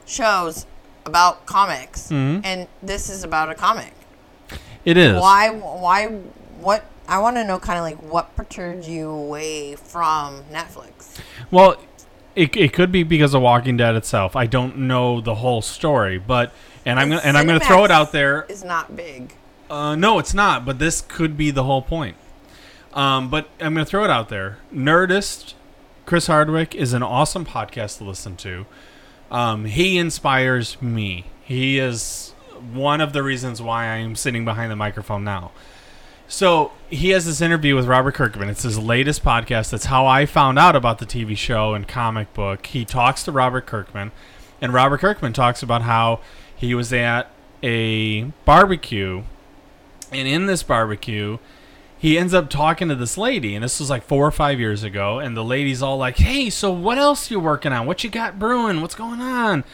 shows 0.07 0.67
about 1.05 1.47
comics. 1.47 2.09
Mhm. 2.11 2.41
And 2.45 2.69
this 2.83 3.09
is 3.09 3.25
about 3.25 3.51
a 3.51 3.55
comic. 3.55 3.93
it 4.85 4.97
is. 4.97 5.21
Why? 5.21 5.51
Why? 5.51 6.07
What? 6.61 6.85
I 7.07 7.19
want 7.19 7.37
to 7.37 7.45
know, 7.45 7.59
kind 7.59 7.79
of 7.79 7.85
like, 7.85 7.99
what 7.99 8.35
perturbed 8.37 8.87
you 8.87 9.11
away 9.11 9.75
from 9.77 10.45
Netflix? 10.51 11.19
Well, 11.51 11.77
it, 12.37 12.57
it 12.57 12.73
could 12.73 12.91
be 12.93 13.03
because 13.03 13.35
of 13.35 13.43
Walking 13.43 13.77
Dead 13.77 13.95
itself. 13.97 14.37
I 14.37 14.47
don't 14.47 14.79
know 14.79 15.21
the 15.21 15.35
whole 15.37 15.61
story, 15.61 16.19
but 16.19 16.53
and 16.87 16.99
I'm 16.99 17.09
gonna 17.11 17.21
and 17.25 17.37
I'm 17.37 17.47
gonna 17.47 17.61
throw 17.61 17.85
it 17.85 17.91
out 17.91 18.13
there. 18.13 18.47
Is 18.49 18.65
not 18.65 18.97
big. 18.97 19.35
Uh, 19.69 19.95
no, 19.97 20.19
it's 20.19 20.33
not. 20.35 20.65
But 20.65 20.79
this 20.79 21.01
could 21.07 21.37
be 21.37 21.51
the 21.51 21.65
whole 21.65 21.83
point. 21.83 22.17
Um, 22.93 23.31
but 23.31 23.49
I'm 23.61 23.75
gonna 23.75 23.85
throw 23.85 24.05
it 24.05 24.11
out 24.11 24.29
there. 24.29 24.59
Nerdist, 24.75 25.55
Chris 26.07 26.27
Hardwick 26.27 26.75
is 26.75 26.93
an 26.93 27.03
awesome 27.03 27.45
podcast 27.45 27.99
to 27.99 28.05
listen 28.05 28.37
to. 28.39 28.67
Um, 29.31 29.65
he 29.65 29.97
inspires 29.97 30.81
me. 30.83 31.27
He 31.43 31.79
is 31.79 32.35
one 32.73 33.01
of 33.01 33.13
the 33.13 33.23
reasons 33.23 33.63
why 33.63 33.85
I 33.85 33.97
am 33.97 34.17
sitting 34.17 34.45
behind 34.45 34.71
the 34.71 34.77
microphone 34.77 35.25
now. 35.25 35.53
So 36.27 36.71
he 36.89 37.11
has 37.11 37.27
this 37.27 37.41
interview 37.41 37.75
with 37.75 37.87
Robert 37.87 38.15
Kirkman. 38.15 38.49
It's 38.49 38.63
his 38.63 38.79
latest 38.79 39.25
podcast. 39.25 39.71
That's 39.71 39.87
how 39.87 40.07
I 40.07 40.27
found 40.27 40.59
out 40.61 40.77
about 40.77 40.99
the 40.99 41.07
TV 41.07 41.37
show 41.37 41.75
and 41.75 41.89
comic 41.89 42.33
book. 42.35 42.67
He 42.67 42.85
talks 42.85 43.25
to 43.25 43.33
Robert 43.33 43.67
Kirkman, 43.67 44.13
and 44.61 44.73
Robert 44.73 45.01
Kirkman 45.01 45.33
talks 45.33 45.63
about 45.63 45.83
how 45.83 46.21
he 46.55 46.73
was 46.75 46.93
at 46.93 47.31
a 47.63 48.23
barbecue, 48.45 49.25
and 50.13 50.29
in 50.29 50.47
this 50.47 50.63
barbecue, 50.63 51.39
he 52.01 52.17
ends 52.17 52.33
up 52.33 52.49
talking 52.49 52.89
to 52.89 52.95
this 52.95 53.19
lady, 53.19 53.55
and 53.55 53.63
this 53.63 53.79
was 53.79 53.91
like 53.91 54.03
four 54.03 54.27
or 54.27 54.31
five 54.31 54.59
years 54.59 54.83
ago. 54.83 55.19
And 55.19 55.37
the 55.37 55.45
lady's 55.45 55.83
all 55.83 55.99
like, 55.99 56.17
"Hey, 56.17 56.49
so 56.49 56.73
what 56.73 56.97
else 56.97 57.31
you 57.31 57.39
working 57.39 57.73
on? 57.73 57.85
What 57.85 58.03
you 58.03 58.09
got 58.09 58.39
brewing? 58.39 58.81
What's 58.81 58.95
going 58.95 59.21
on?" 59.21 59.65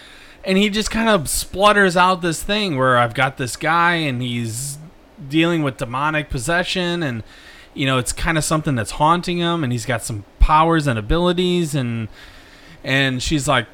And 0.45 0.59
he 0.59 0.69
just 0.69 0.91
kind 0.91 1.09
of 1.09 1.29
splutters 1.29 1.97
out 1.97 2.23
this 2.23 2.43
thing 2.43 2.77
where 2.77 2.99
I've 2.99 3.15
got 3.15 3.37
this 3.37 3.57
guy, 3.57 3.95
and 3.95 4.21
he's 4.21 4.77
dealing 5.29 5.62
with 5.62 5.77
demonic 5.77 6.29
possession, 6.29 7.05
and 7.05 7.23
you 7.75 7.87
know, 7.87 7.97
it's 7.97 8.12
kind 8.12 8.37
of 8.37 8.43
something 8.43 8.75
that's 8.75 8.93
haunting 8.93 9.39
him, 9.39 9.62
and 9.62 9.73
he's 9.73 9.87
got 9.87 10.03
some 10.03 10.25
powers 10.41 10.89
and 10.89 10.99
abilities, 10.99 11.77
and 11.77 12.09
and 12.83 13.23
she's 13.23 13.47
like, 13.47 13.69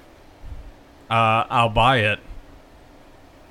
uh, 1.11 1.45
"I'll 1.49 1.71
buy 1.71 2.01
it." 2.01 2.19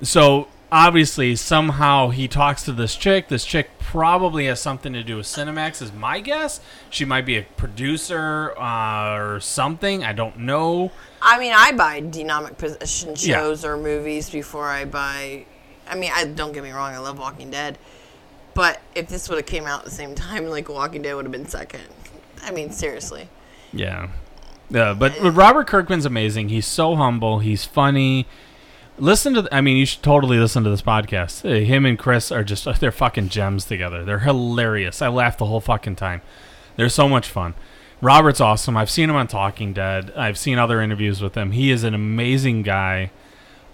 So 0.02 0.46
obviously, 0.72 1.36
somehow 1.36 2.08
he 2.08 2.26
talks 2.26 2.64
to 2.64 2.72
this 2.72 2.96
chick. 2.96 3.28
This 3.28 3.44
chick 3.44 3.70
probably 3.78 4.46
has 4.46 4.58
something 4.60 4.92
to 4.94 5.04
do 5.04 5.18
with 5.18 5.26
Cinemax, 5.26 5.82
is 5.82 5.92
my 5.92 6.18
guess. 6.18 6.60
She 6.90 7.04
might 7.04 7.26
be 7.26 7.36
a 7.36 7.42
producer 7.42 8.58
uh, 8.58 9.14
or 9.14 9.38
something. 9.38 10.02
I 10.02 10.12
don't 10.14 10.38
know. 10.38 10.90
I 11.20 11.38
mean, 11.38 11.52
I 11.54 11.72
buy 11.72 12.00
possession 12.56 13.10
Yeah. 13.10 13.36
shows 13.38 13.64
or 13.64 13.76
movies 13.76 14.30
before 14.30 14.68
I 14.68 14.86
buy. 14.86 15.44
I 15.88 15.94
mean, 15.94 16.10
I 16.14 16.24
don't 16.24 16.52
get 16.52 16.62
me 16.64 16.70
wrong. 16.70 16.94
I 16.94 16.98
love 16.98 17.18
Walking 17.18 17.50
Dead, 17.50 17.78
but 18.54 18.80
if 18.94 19.08
this 19.08 19.28
would 19.28 19.36
have 19.36 19.46
came 19.46 19.66
out 19.66 19.80
at 19.80 19.84
the 19.84 19.90
same 19.90 20.14
time, 20.14 20.46
like 20.46 20.68
Walking 20.68 21.02
Dead 21.02 21.14
would 21.14 21.26
have 21.26 21.32
been 21.32 21.46
second. 21.46 21.82
I 22.42 22.50
mean, 22.50 22.72
seriously. 22.72 23.28
Yeah. 23.72 24.08
Yeah, 24.70 24.94
but 24.94 25.12
Robert 25.20 25.66
Kirkman's 25.66 26.06
amazing. 26.06 26.48
He's 26.48 26.66
so 26.66 26.96
humble. 26.96 27.40
He's 27.40 27.64
funny. 27.66 28.26
Listen 29.02 29.34
to. 29.34 29.42
th- 29.42 29.52
I 29.52 29.60
mean, 29.60 29.76
you 29.76 29.84
should 29.84 30.02
totally 30.02 30.38
listen 30.38 30.64
to 30.64 30.70
this 30.70 30.82
podcast. 30.82 31.42
Him 31.66 31.84
and 31.84 31.98
Chris 31.98 32.30
are 32.32 32.44
just 32.44 32.64
they're 32.80 32.92
fucking 32.92 33.28
gems 33.28 33.64
together. 33.64 34.04
They're 34.04 34.20
hilarious. 34.20 35.02
I 35.02 35.08
laughed 35.08 35.38
the 35.38 35.46
whole 35.46 35.60
fucking 35.60 35.96
time. 35.96 36.22
They're 36.76 36.88
so 36.88 37.08
much 37.08 37.28
fun. 37.28 37.54
Robert's 38.00 38.40
awesome. 38.40 38.76
I've 38.76 38.90
seen 38.90 39.10
him 39.10 39.16
on 39.16 39.28
Talking 39.28 39.72
Dead. 39.72 40.12
I've 40.16 40.36
seen 40.38 40.58
other 40.58 40.80
interviews 40.80 41.20
with 41.20 41.34
him. 41.36 41.52
He 41.52 41.70
is 41.70 41.84
an 41.84 41.94
amazing 41.94 42.62
guy. 42.62 43.10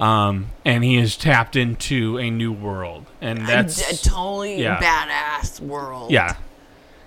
Um, 0.00 0.50
and 0.64 0.84
he 0.84 0.96
has 0.96 1.16
tapped 1.16 1.56
into 1.56 2.18
a 2.18 2.30
new 2.30 2.52
world, 2.52 3.06
and 3.20 3.44
that's 3.48 3.80
a 4.04 4.08
totally 4.08 4.62
yeah. 4.62 4.78
badass 4.78 5.58
world. 5.58 6.12
yeah, 6.12 6.36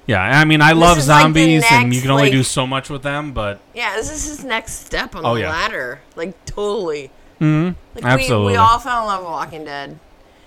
yeah. 0.07 0.21
I 0.21 0.43
mean, 0.43 0.61
I 0.61 0.73
love 0.73 0.97
is 0.97 1.07
like 1.07 1.19
the 1.19 1.21
zombies, 1.23 1.63
and 1.71 1.93
you 1.95 2.01
can 2.01 2.11
only 2.11 2.23
like- 2.23 2.31
do 2.33 2.43
so 2.43 2.67
much 2.67 2.89
with 2.89 3.01
them. 3.01 3.31
But 3.31 3.61
Yeah, 3.73 3.95
this 3.95 4.11
is 4.11 4.27
his 4.27 4.43
next 4.43 4.85
step 4.85 5.15
on 5.15 5.25
Oh, 5.25 5.35
the 5.35 5.41
yeah. 5.41 5.51
ladder. 5.51 6.01
Like 6.17 6.43
totally. 6.43 7.11
Mhm, 7.41 7.75
Like 7.95 8.05
absolutely, 8.05 8.45
We, 8.47 8.51
we 8.53 8.57
all 8.57 8.79
fell 8.79 9.01
in 9.01 9.07
love 9.07 9.19
with 9.21 9.29
Walking 9.29 9.65
Dead. 9.65 9.99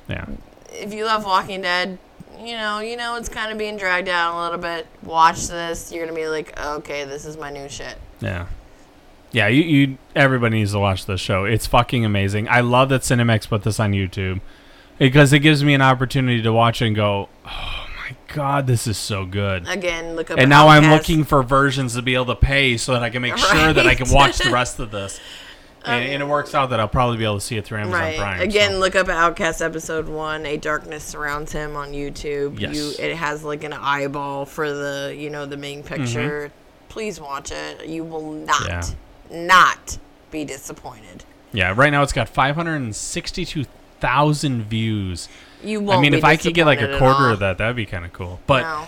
yeah, 0.09 0.25
If 0.73 0.95
you 0.95 1.05
love 1.05 1.25
Walking 1.25 1.61
Dead, 1.61 1.99
you 2.41 2.57
know, 2.57 2.81
you 2.81 2.97
know 2.97 3.17
it's 3.17 3.29
kind 3.29 3.53
of 3.53 3.59
being 3.59 3.77
dragged 3.77 4.07
down 4.07 4.35
a 4.37 4.43
little 4.43 4.59
bit. 4.59 4.87
Watch 5.03 5.49
this, 5.49 5.93
you're 5.93 6.05
gonna 6.07 6.17
be 6.17 6.27
like, 6.29 6.59
okay, 6.59 7.05
this 7.05 7.25
is 7.27 7.37
my 7.37 7.51
new 7.51 7.69
shit. 7.69 7.97
yeah, 8.21 8.47
yeah. 9.33 9.49
You, 9.49 9.63
you, 9.63 9.99
everybody 10.15 10.59
needs 10.59 10.73
to 10.73 10.79
watch 10.79 11.07
this 11.07 11.21
show. 11.21 11.45
It's 11.45 11.67
fucking 11.67 12.05
amazing. 12.05 12.49
I 12.49 12.61
love 12.61 12.89
that 12.91 13.03
Cinemax 13.03 13.49
put 13.49 13.63
this 13.65 13.79
on 13.81 13.93
YouTube 13.93 14.41
because 14.99 15.33
it 15.33 15.41
gives 15.41 15.65
me 15.65 15.75
an 15.75 15.83
opportunity 15.83 16.41
to 16.43 16.53
watch 16.53 16.81
it 16.83 16.87
and 16.87 16.97
go, 16.97 17.29
oh 17.47 17.87
my 17.99 18.15
god, 18.35 18.67
this 18.67 18.87
is 18.87 18.97
so 18.99 19.25
good. 19.25 19.67
Again, 19.69 20.15
look 20.15 20.31
up. 20.31 20.39
And 20.39 20.51
now 20.51 20.69
I'm 20.69 20.91
looking 20.91 21.25
for 21.25 21.43
versions 21.43 21.95
to 21.95 22.03
be 22.03 22.15
able 22.15 22.27
to 22.27 22.37
pay 22.37 22.77
so 22.77 22.93
that 22.93 23.03
I 23.03 23.11
can 23.11 23.23
make 23.23 23.37
sure 23.37 23.73
that 23.73 23.87
I 23.87 23.95
can 23.95 24.11
watch 24.11 24.39
the 24.39 24.51
rest 24.51 24.79
of 24.79 24.91
this. 24.91 25.19
And, 25.87 26.05
and 26.05 26.23
it 26.23 26.27
works 26.27 26.55
out 26.55 26.71
that 26.71 26.81
I'll 26.81 26.89
probably 26.89 27.19
be 27.19 27.25
able 27.25 27.39
to 27.39 27.45
see 27.45 27.57
it 27.57 27.65
through 27.65 27.79
Amazon 27.79 28.01
Right. 28.01 28.17
Prime. 28.19 28.41
Again, 28.41 28.73
so. 28.73 28.79
look 28.79 28.95
up 28.95 29.09
Outcast 29.09 29.61
episode 29.61 30.09
one. 30.09 30.47
A 30.47 30.57
darkness 30.57 31.05
surrounds 31.05 31.53
him 31.53 31.77
on 31.77 31.93
YouTube. 31.93 32.59
Yes. 32.59 32.75
You, 32.75 32.93
it 33.05 33.15
has 33.17 33.45
like 33.45 33.65
an 33.65 33.73
eyeball 33.75 34.47
for 34.47 34.73
the 34.73 35.15
you 35.17 35.29
know 35.31 35.45
the 35.47 35.57
main 35.59 35.83
picture. 35.83 36.47
Mm-hmm. 36.47 36.89
Please 36.89 37.21
watch 37.21 37.51
it. 37.51 37.87
You 37.87 38.05
will 38.05 38.31
not, 38.33 38.67
Yeah. 38.69 38.83
not 39.31 39.99
be 40.31 40.45
disappointed. 40.45 41.25
yeah, 41.53 41.73
right 41.77 41.91
now 41.91 42.03
it's 42.03 42.13
got 42.13 42.29
562,000 42.29 44.63
views. 44.65 45.29
You 45.63 45.81
won't. 45.81 45.99
I 45.99 46.03
mean, 46.03 46.15
if 46.15 46.25
I 46.25 46.37
could 46.37 46.55
get 46.55 46.67
like 46.67 46.81
a 46.81 46.99
quarter 46.99 47.31
of 47.31 47.39
that, 47.41 47.59
that'd 47.59 47.77
be 47.77 47.87
kind 47.87 48.05
of 48.05 48.13
cool. 48.13 48.41
But 48.47 48.63
no. 48.63 48.87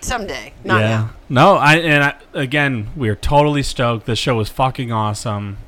someday, 0.00 0.52
not 0.64 0.80
yeah, 0.80 0.88
now. 0.88 1.10
no, 1.28 1.54
I 1.56 1.76
and 1.76 2.04
I, 2.04 2.14
again, 2.34 2.88
we 2.96 3.08
are 3.08 3.14
totally 3.16 3.62
stoked. 3.62 4.06
The 4.06 4.16
show 4.16 4.38
is 4.40 4.48
fucking 4.48 4.92
awesome. 4.92 5.58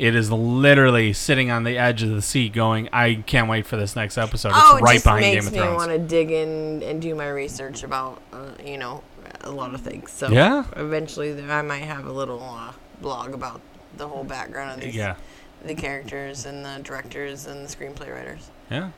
It 0.00 0.14
is 0.14 0.32
literally 0.32 1.12
sitting 1.12 1.50
on 1.50 1.64
the 1.64 1.76
edge 1.76 2.02
of 2.02 2.08
the 2.10 2.22
seat, 2.22 2.54
going, 2.54 2.88
"I 2.92 3.16
can't 3.26 3.48
wait 3.50 3.66
for 3.66 3.76
this 3.76 3.94
next 3.94 4.16
episode." 4.16 4.48
It's 4.48 4.58
oh, 4.58 4.78
it 4.78 4.80
right 4.82 4.92
just 4.94 5.04
behind 5.04 5.20
makes 5.22 5.48
Game 5.50 5.60
of 5.62 5.68
me 5.68 5.74
want 5.76 5.90
to 5.90 5.98
dig 5.98 6.30
in 6.30 6.82
and 6.82 7.02
do 7.02 7.14
my 7.14 7.28
research 7.28 7.82
about 7.82 8.22
uh, 8.32 8.46
you 8.64 8.78
know 8.78 9.02
a 9.42 9.50
lot 9.50 9.74
of 9.74 9.82
things. 9.82 10.10
So 10.10 10.28
Yeah. 10.28 10.64
eventually 10.76 11.32
I 11.50 11.62
might 11.62 11.82
have 11.82 12.06
a 12.06 12.12
little 12.12 12.42
uh, 12.42 12.72
blog 13.02 13.34
about 13.34 13.60
the 13.96 14.08
whole 14.08 14.24
background 14.24 14.78
of 14.78 14.80
these, 14.86 14.94
Yeah, 14.96 15.16
the 15.64 15.74
characters 15.74 16.46
and 16.46 16.64
the 16.64 16.80
directors 16.82 17.46
and 17.46 17.66
the 17.66 17.68
screenplay 17.68 18.10
writers. 18.14 18.50
yeah. 18.70 18.90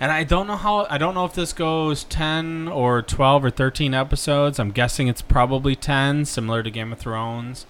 And 0.00 0.10
I 0.12 0.24
don't 0.24 0.46
know 0.46 0.56
how. 0.56 0.86
I 0.90 0.98
don't 0.98 1.14
know 1.14 1.24
if 1.26 1.34
this 1.34 1.52
goes 1.52 2.04
ten 2.04 2.66
or 2.68 3.02
twelve 3.02 3.44
or 3.44 3.50
thirteen 3.50 3.92
episodes. 3.94 4.58
I'm 4.58 4.70
guessing 4.70 5.08
it's 5.08 5.22
probably 5.22 5.76
ten, 5.76 6.24
similar 6.24 6.62
to 6.62 6.70
Game 6.70 6.92
of 6.92 6.98
Thrones. 6.98 7.66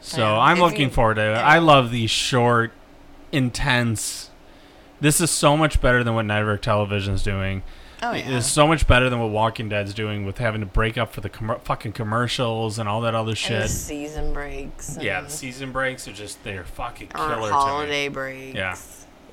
So 0.00 0.20
Yeah, 0.22 0.38
I'm 0.38 0.56
if 0.58 0.62
looking 0.62 0.90
forward 0.90 1.14
to 1.14 1.22
it. 1.22 1.34
yeah. 1.34 1.46
I 1.46 1.58
love 1.58 1.90
these 1.90 2.10
short, 2.10 2.72
intense. 3.32 4.30
This 5.00 5.20
is 5.20 5.30
so 5.30 5.56
much 5.56 5.80
better 5.80 6.02
than 6.02 6.14
what 6.14 6.24
Network 6.24 6.62
television 6.62 7.14
is 7.14 7.22
doing. 7.22 7.62
Oh 8.02 8.12
yeah. 8.12 8.36
It's 8.38 8.46
so 8.46 8.66
much 8.66 8.86
better 8.86 9.10
than 9.10 9.18
what 9.18 9.30
Walking 9.30 9.68
Dead's 9.68 9.92
doing 9.92 10.24
with 10.24 10.38
having 10.38 10.60
to 10.60 10.66
break 10.66 10.96
up 10.96 11.12
for 11.12 11.20
the 11.20 11.28
com- 11.28 11.58
fucking 11.64 11.92
commercials 11.92 12.78
and 12.78 12.88
all 12.88 13.00
that 13.00 13.14
other 13.14 13.30
and 13.30 13.36
the 13.36 13.36
shit. 13.36 13.70
season 13.70 14.32
breaks. 14.32 14.96
Yeah, 15.00 15.20
the 15.22 15.30
season 15.30 15.72
breaks 15.72 16.06
are 16.06 16.12
just 16.12 16.42
they're 16.44 16.64
fucking 16.64 17.08
killer 17.08 17.34
to 17.36 17.40
me. 17.42 17.48
holiday 17.48 18.08
breaks. 18.08 18.56
Yeah. 18.56 18.76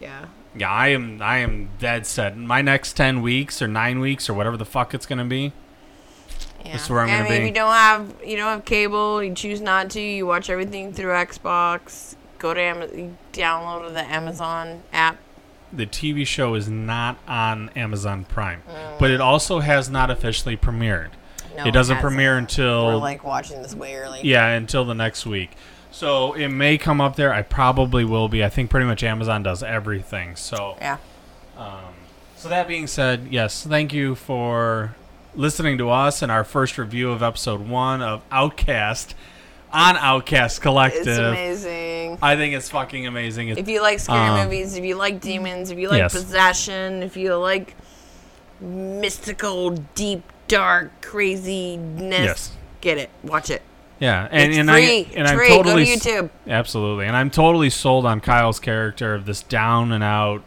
Yeah. 0.01 0.25
Yeah, 0.58 0.71
I 0.71 0.88
am 0.89 1.21
I 1.21 1.38
am 1.38 1.69
dead 1.80 2.08
set. 2.08 2.36
My 2.38 2.62
next 2.63 2.93
ten 2.93 3.21
weeks 3.21 3.62
or 3.62 3.67
nine 3.67 3.99
weeks 3.99 4.30
or 4.30 4.34
whatever 4.34 4.58
the 4.58 4.65
fuck 4.65 4.93
it's 4.95 5.06
gonna 5.06 5.25
be. 5.25 5.54
Yeah. 6.65 6.71
That's 6.73 6.89
where 6.89 7.01
I'm 7.01 7.10
I 7.10 7.17
gonna 7.17 7.23
mean, 7.30 7.32
be. 7.32 7.38
If 7.43 7.47
you 7.49 7.54
don't 7.54 7.73
have 7.73 8.13
you 8.25 8.38
don't 8.38 8.47
have 8.47 8.65
cable, 8.65 9.23
you 9.23 9.34
choose 9.36 9.62
not 9.62 9.89
to. 9.91 10.01
You 10.01 10.25
watch 10.25 10.49
everything 10.49 10.91
through 10.93 11.12
Xbox. 11.13 12.15
Go 12.39 12.54
to 12.54 12.60
Am- 12.62 13.17
download 13.34 13.93
the 13.93 14.04
Amazon 14.04 14.82
app. 14.91 15.17
The 15.71 15.86
TV 15.86 16.25
show 16.25 16.56
is 16.56 16.67
not 16.69 17.17
on 17.28 17.69
Amazon 17.75 18.23
Prime, 18.25 18.62
Mm. 18.69 18.99
but 18.99 19.12
it 19.12 19.19
also 19.21 19.60
has 19.60 19.89
not 19.89 20.10
officially 20.10 20.56
premiered. 20.58 21.10
No, 21.58 21.63
it 21.65 21.71
doesn't 21.71 21.95
hasn't. 21.97 22.01
premiere 22.01 22.34
We're 22.34 22.38
until 22.39 22.99
like 22.99 23.23
watching 23.23 23.62
this 23.62 23.73
way 23.75 23.95
early. 23.95 24.21
yeah 24.23 24.47
until 24.49 24.84
the 24.86 24.93
next 24.95 25.25
week. 25.25 25.51
So 25.91 26.34
it 26.34 26.49
may 26.49 26.78
come 26.78 26.99
up 26.99 27.15
there. 27.15 27.34
I 27.34 27.41
probably 27.41 28.04
will 28.04 28.28
be. 28.28 28.43
I 28.43 28.49
think 28.49 28.69
pretty 28.69 28.86
much 28.86 29.04
Amazon 29.04 29.43
does 29.43 29.63
everything. 29.63 30.36
So 30.36 30.75
Yeah. 30.82 30.97
Um, 31.58 31.93
so 32.36 32.49
that 32.49 32.67
being 32.67 32.86
said, 32.88 33.28
yes, 33.32 33.63
thank 33.65 33.93
you 33.93 34.15
for 34.15 34.95
listening 35.36 35.78
to 35.80 35.89
us 35.89 36.21
and 36.21 36.32
our 36.32 36.43
first 36.43 36.78
review 36.78 37.12
of 37.12 37.21
episode 37.24 37.67
one 37.67 38.02
of 38.02 38.21
Outcast 38.32 39.15
on 39.71 39.98
Outcast 39.98 40.62
Collective. 40.62 41.08
It's 41.08 41.17
amazing. 41.17 42.17
I 42.21 42.36
think 42.36 42.54
it's 42.56 42.69
fucking 42.69 43.06
amazing. 43.08 43.50
It's, 43.50 43.60
If 43.60 43.67
you 43.67 43.82
like 43.82 44.00
scary 44.00 44.19
Um, 44.30 44.43
movies, 44.45 44.76
if 44.78 44.86
you 44.86 44.95
like 44.95 45.19
demons, 45.19 45.71
if 45.71 45.78
you 45.78 45.89
like 45.89 45.98
yes. 46.00 46.13
possession, 46.13 47.04
if 47.04 47.17
you 47.17 47.36
like 47.36 47.76
mystical, 48.62 49.71
deep, 49.95 50.24
dark, 50.48 51.02
craziness, 51.02 52.19
Yes. 52.19 52.52
get 52.82 52.98
it. 52.98 53.10
Watch 53.24 53.50
it. 53.50 53.62
yeah, 54.00 54.28
and 54.32 54.52
it's 54.52 54.60
and 54.60 54.69
free. 54.69 55.00
I 55.00 55.08
and 55.15 55.28
I'm 55.28 55.38
free. 55.38 55.48
totally 55.50 55.86
Go 55.86 55.95
to 55.95 56.10
YouTube. 56.10 56.30
absolutely, 56.48 57.06
and 57.08 57.15
I'm 57.15 57.30
totally 57.30 57.69
sold 57.69 58.06
on 58.06 58.21
Kyle's 58.21 58.60
character 58.60 59.13
of 59.13 59.26
this 59.26 59.43
down 59.43 59.91
and 59.91 60.04
out 60.04 60.43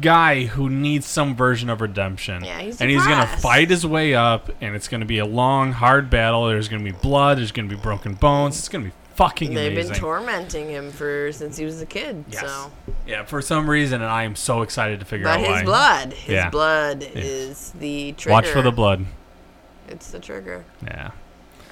guy 0.00 0.44
who 0.44 0.68
needs 0.70 1.06
some 1.06 1.34
version 1.36 1.68
of 1.70 1.80
redemption. 1.80 2.44
Yeah, 2.44 2.60
he's 2.60 2.80
and 2.80 2.90
he's 2.90 3.06
gonna 3.06 3.26
fight 3.26 3.70
his 3.70 3.86
way 3.86 4.14
up, 4.14 4.50
and 4.60 4.74
it's 4.74 4.88
gonna 4.88 5.04
be 5.04 5.18
a 5.18 5.26
long, 5.26 5.72
hard 5.72 6.10
battle. 6.10 6.46
There's 6.46 6.68
gonna 6.68 6.84
be 6.84 6.92
blood. 6.92 7.38
There's 7.38 7.52
gonna 7.52 7.68
be 7.68 7.76
broken 7.76 8.14
bones. 8.14 8.58
It's 8.58 8.68
gonna 8.68 8.86
be 8.86 8.92
fucking 9.14 9.52
They've 9.54 9.72
amazing. 9.72 9.92
been 9.92 10.00
tormenting 10.00 10.70
him 10.70 10.90
for 10.90 11.30
since 11.32 11.56
he 11.58 11.64
was 11.64 11.80
a 11.82 11.86
kid. 11.86 12.24
Yes. 12.30 12.40
So, 12.40 12.72
Yeah, 13.06 13.24
for 13.24 13.42
some 13.42 13.68
reason, 13.68 14.00
and 14.00 14.10
I 14.10 14.22
am 14.24 14.34
so 14.36 14.62
excited 14.62 15.00
to 15.00 15.06
figure 15.06 15.24
but 15.26 15.38
out 15.38 15.40
his 15.40 15.48
why. 15.48 15.62
blood, 15.64 16.12
his 16.14 16.32
Yeah. 16.34 16.48
blood 16.50 17.06
is 17.14 17.72
the 17.78 18.12
trigger. 18.12 18.32
Watch 18.32 18.46
for 18.48 18.62
the 18.62 18.72
blood. 18.72 19.04
It's 19.88 20.10
the 20.10 20.18
trigger. 20.18 20.64
Yeah. 20.82 21.10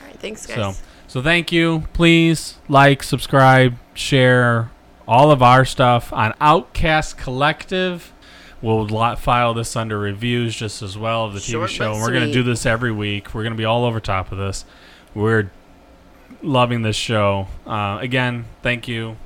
All 0.01 0.07
right, 0.07 0.19
thanks, 0.21 0.45
guys. 0.47 0.57
So, 0.57 0.75
so 1.09 1.23
thank 1.23 1.51
you. 1.51 1.85
Please 1.95 2.57
like, 2.69 3.03
subscribe, 3.03 3.77
share 3.95 4.71
all 5.11 5.33
of 5.33 5.42
our 5.42 5.64
stuff 5.64 6.12
on 6.12 6.33
Outcast 6.40 7.18
Collective. 7.18 8.12
We'll 8.62 8.87
file 9.16 9.55
this 9.55 9.75
under 9.75 9.99
reviews 9.99 10.55
just 10.55 10.83
as 10.83 10.96
well 10.96 11.25
of 11.25 11.35
the 11.35 11.40
TV 11.40 11.51
Short 11.51 11.70
show. 11.70 11.92
And 11.94 12.01
we're 12.01 12.12
going 12.12 12.29
to 12.29 12.33
do 12.33 12.44
this 12.44 12.64
every 12.64 12.92
week. 12.92 13.35
We're 13.35 13.42
going 13.42 13.53
to 13.53 13.59
be 13.59 13.64
all 13.64 13.85
over 13.85 13.99
top 13.99 14.31
of 14.31 14.38
this. 14.38 14.64
We're 15.12 15.51
loving 16.42 16.83
this 16.83 16.94
show. 16.94 17.49
Uh, 17.66 17.99
again, 18.01 18.44
thank 18.62 18.87
you. 18.87 19.16